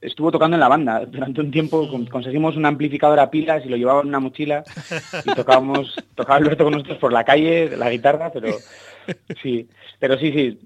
estuvo 0.00 0.30
tocando 0.30 0.56
en 0.56 0.60
la 0.60 0.68
banda 0.68 1.04
durante 1.10 1.40
un 1.40 1.50
tiempo. 1.50 1.88
Conseguimos 2.10 2.56
un 2.56 2.66
amplificador 2.66 3.20
a 3.20 3.30
pilas 3.30 3.64
y 3.64 3.68
lo 3.68 3.76
llevaba 3.76 4.02
en 4.02 4.08
una 4.08 4.20
mochila 4.20 4.64
y 5.24 5.34
tocábamos, 5.34 5.94
tocaba 6.14 6.36
Alberto 6.36 6.64
con 6.64 6.72
nosotros 6.74 6.98
por 6.98 7.12
la 7.12 7.24
calle, 7.24 7.76
la 7.76 7.90
guitarra, 7.90 8.30
pero 8.32 8.48
sí, 9.42 9.68
pero 9.98 10.18
sí, 10.18 10.32
sí. 10.32 10.60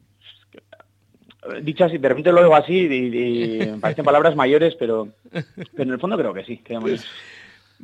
Dicho 1.62 1.84
así, 1.84 1.98
de 1.98 2.08
repente 2.08 2.32
lo 2.32 2.40
oigo 2.40 2.56
así 2.56 2.86
y, 2.86 3.58
me 3.72 3.78
parecen 3.78 4.04
palabras 4.04 4.34
mayores, 4.34 4.74
pero, 4.76 5.08
pero 5.30 5.82
en 5.82 5.90
el 5.90 6.00
fondo 6.00 6.16
creo 6.16 6.32
que 6.32 6.44
sí. 6.44 6.56
Que 6.58 6.78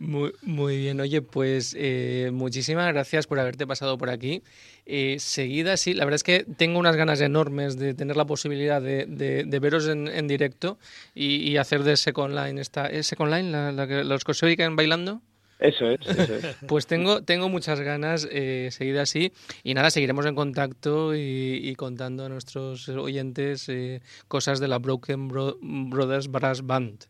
muy, 0.00 0.32
muy 0.40 0.78
bien, 0.78 0.98
oye, 0.98 1.20
pues 1.20 1.76
eh, 1.78 2.30
muchísimas 2.32 2.90
gracias 2.90 3.26
por 3.26 3.38
haberte 3.38 3.66
pasado 3.66 3.98
por 3.98 4.08
aquí. 4.08 4.42
Eh, 4.86 5.16
seguida, 5.18 5.76
sí, 5.76 5.92
la 5.92 6.06
verdad 6.06 6.16
es 6.16 6.22
que 6.22 6.46
tengo 6.56 6.78
unas 6.78 6.96
ganas 6.96 7.20
enormes 7.20 7.78
de 7.78 7.92
tener 7.92 8.16
la 8.16 8.24
posibilidad 8.24 8.80
de, 8.80 9.04
de, 9.06 9.58
veros 9.58 9.86
en, 9.88 10.08
en 10.08 10.26
directo 10.26 10.78
y, 11.14 11.58
hacer 11.58 11.82
de 11.84 11.98
Second 11.98 12.34
Line, 12.34 12.58
esta, 12.58 12.86
¿es 12.86 13.08
Second 13.08 13.30
Line 13.30 13.50
la, 13.50 13.72
la, 13.72 14.04
los 14.04 14.24
que 14.24 14.32
se 14.32 14.46
oigan 14.46 14.74
bailando? 14.74 15.20
Eso 15.58 15.90
es, 15.90 16.00
eso 16.06 16.34
es. 16.34 16.56
Pues 16.66 16.86
tengo, 16.86 17.22
tengo 17.22 17.50
muchas 17.50 17.80
ganas, 17.80 18.26
eh, 18.32 18.70
seguida 18.72 19.02
así. 19.02 19.32
Y 19.62 19.74
nada, 19.74 19.90
seguiremos 19.90 20.24
en 20.24 20.34
contacto 20.34 21.14
y, 21.14 21.74
contando 21.76 22.24
a 22.24 22.30
nuestros 22.30 22.88
oyentes 22.88 23.68
eh, 23.68 24.00
cosas 24.28 24.60
de 24.60 24.68
la 24.68 24.78
Broken 24.78 25.28
Brothers 25.28 26.28
Brass 26.28 26.66
Band. 26.66 27.04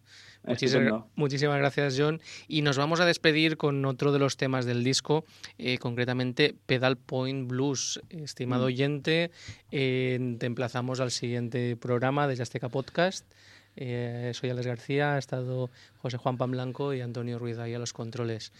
Muchísimas, 1.14 1.58
gracias, 1.58 1.96
John. 1.98 2.20
Y 2.48 2.62
nos 2.62 2.78
vamos 2.78 3.00
a 3.00 3.04
despedir 3.04 3.56
con 3.56 3.84
otro 3.84 4.12
de 4.12 4.18
los 4.18 4.36
temas 4.36 4.64
del 4.64 4.82
disco, 4.84 5.24
eh, 5.58 5.78
concretamente 5.78 6.54
Pedal 6.66 6.96
Point 6.96 7.48
Blues. 7.48 8.00
Estimado 8.08 8.64
mm. 8.64 8.66
oyente, 8.66 9.30
eh, 9.70 10.36
te 10.38 10.46
emplazamos 10.46 11.00
al 11.00 11.10
siguiente 11.10 11.76
programa 11.76 12.26
de 12.26 12.42
Azteca 12.42 12.68
Podcast. 12.68 13.30
Eh, 13.76 14.32
soy 14.34 14.50
Alex 14.50 14.66
García, 14.66 15.14
ha 15.14 15.18
estado 15.18 15.70
José 15.98 16.16
Juan 16.16 16.36
Pan 16.36 16.50
Blanco 16.50 16.92
y 16.92 17.00
Antonio 17.00 17.38
Ruiz 17.38 17.58
ahí 17.58 17.74
a 17.74 17.78
los 17.78 17.92
controles. 17.92 18.52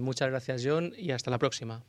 muchas 0.00 0.30
gracias, 0.30 0.62
John, 0.64 0.92
y 0.96 1.10
hasta 1.10 1.30
la 1.30 1.38
próxima. 1.38 1.82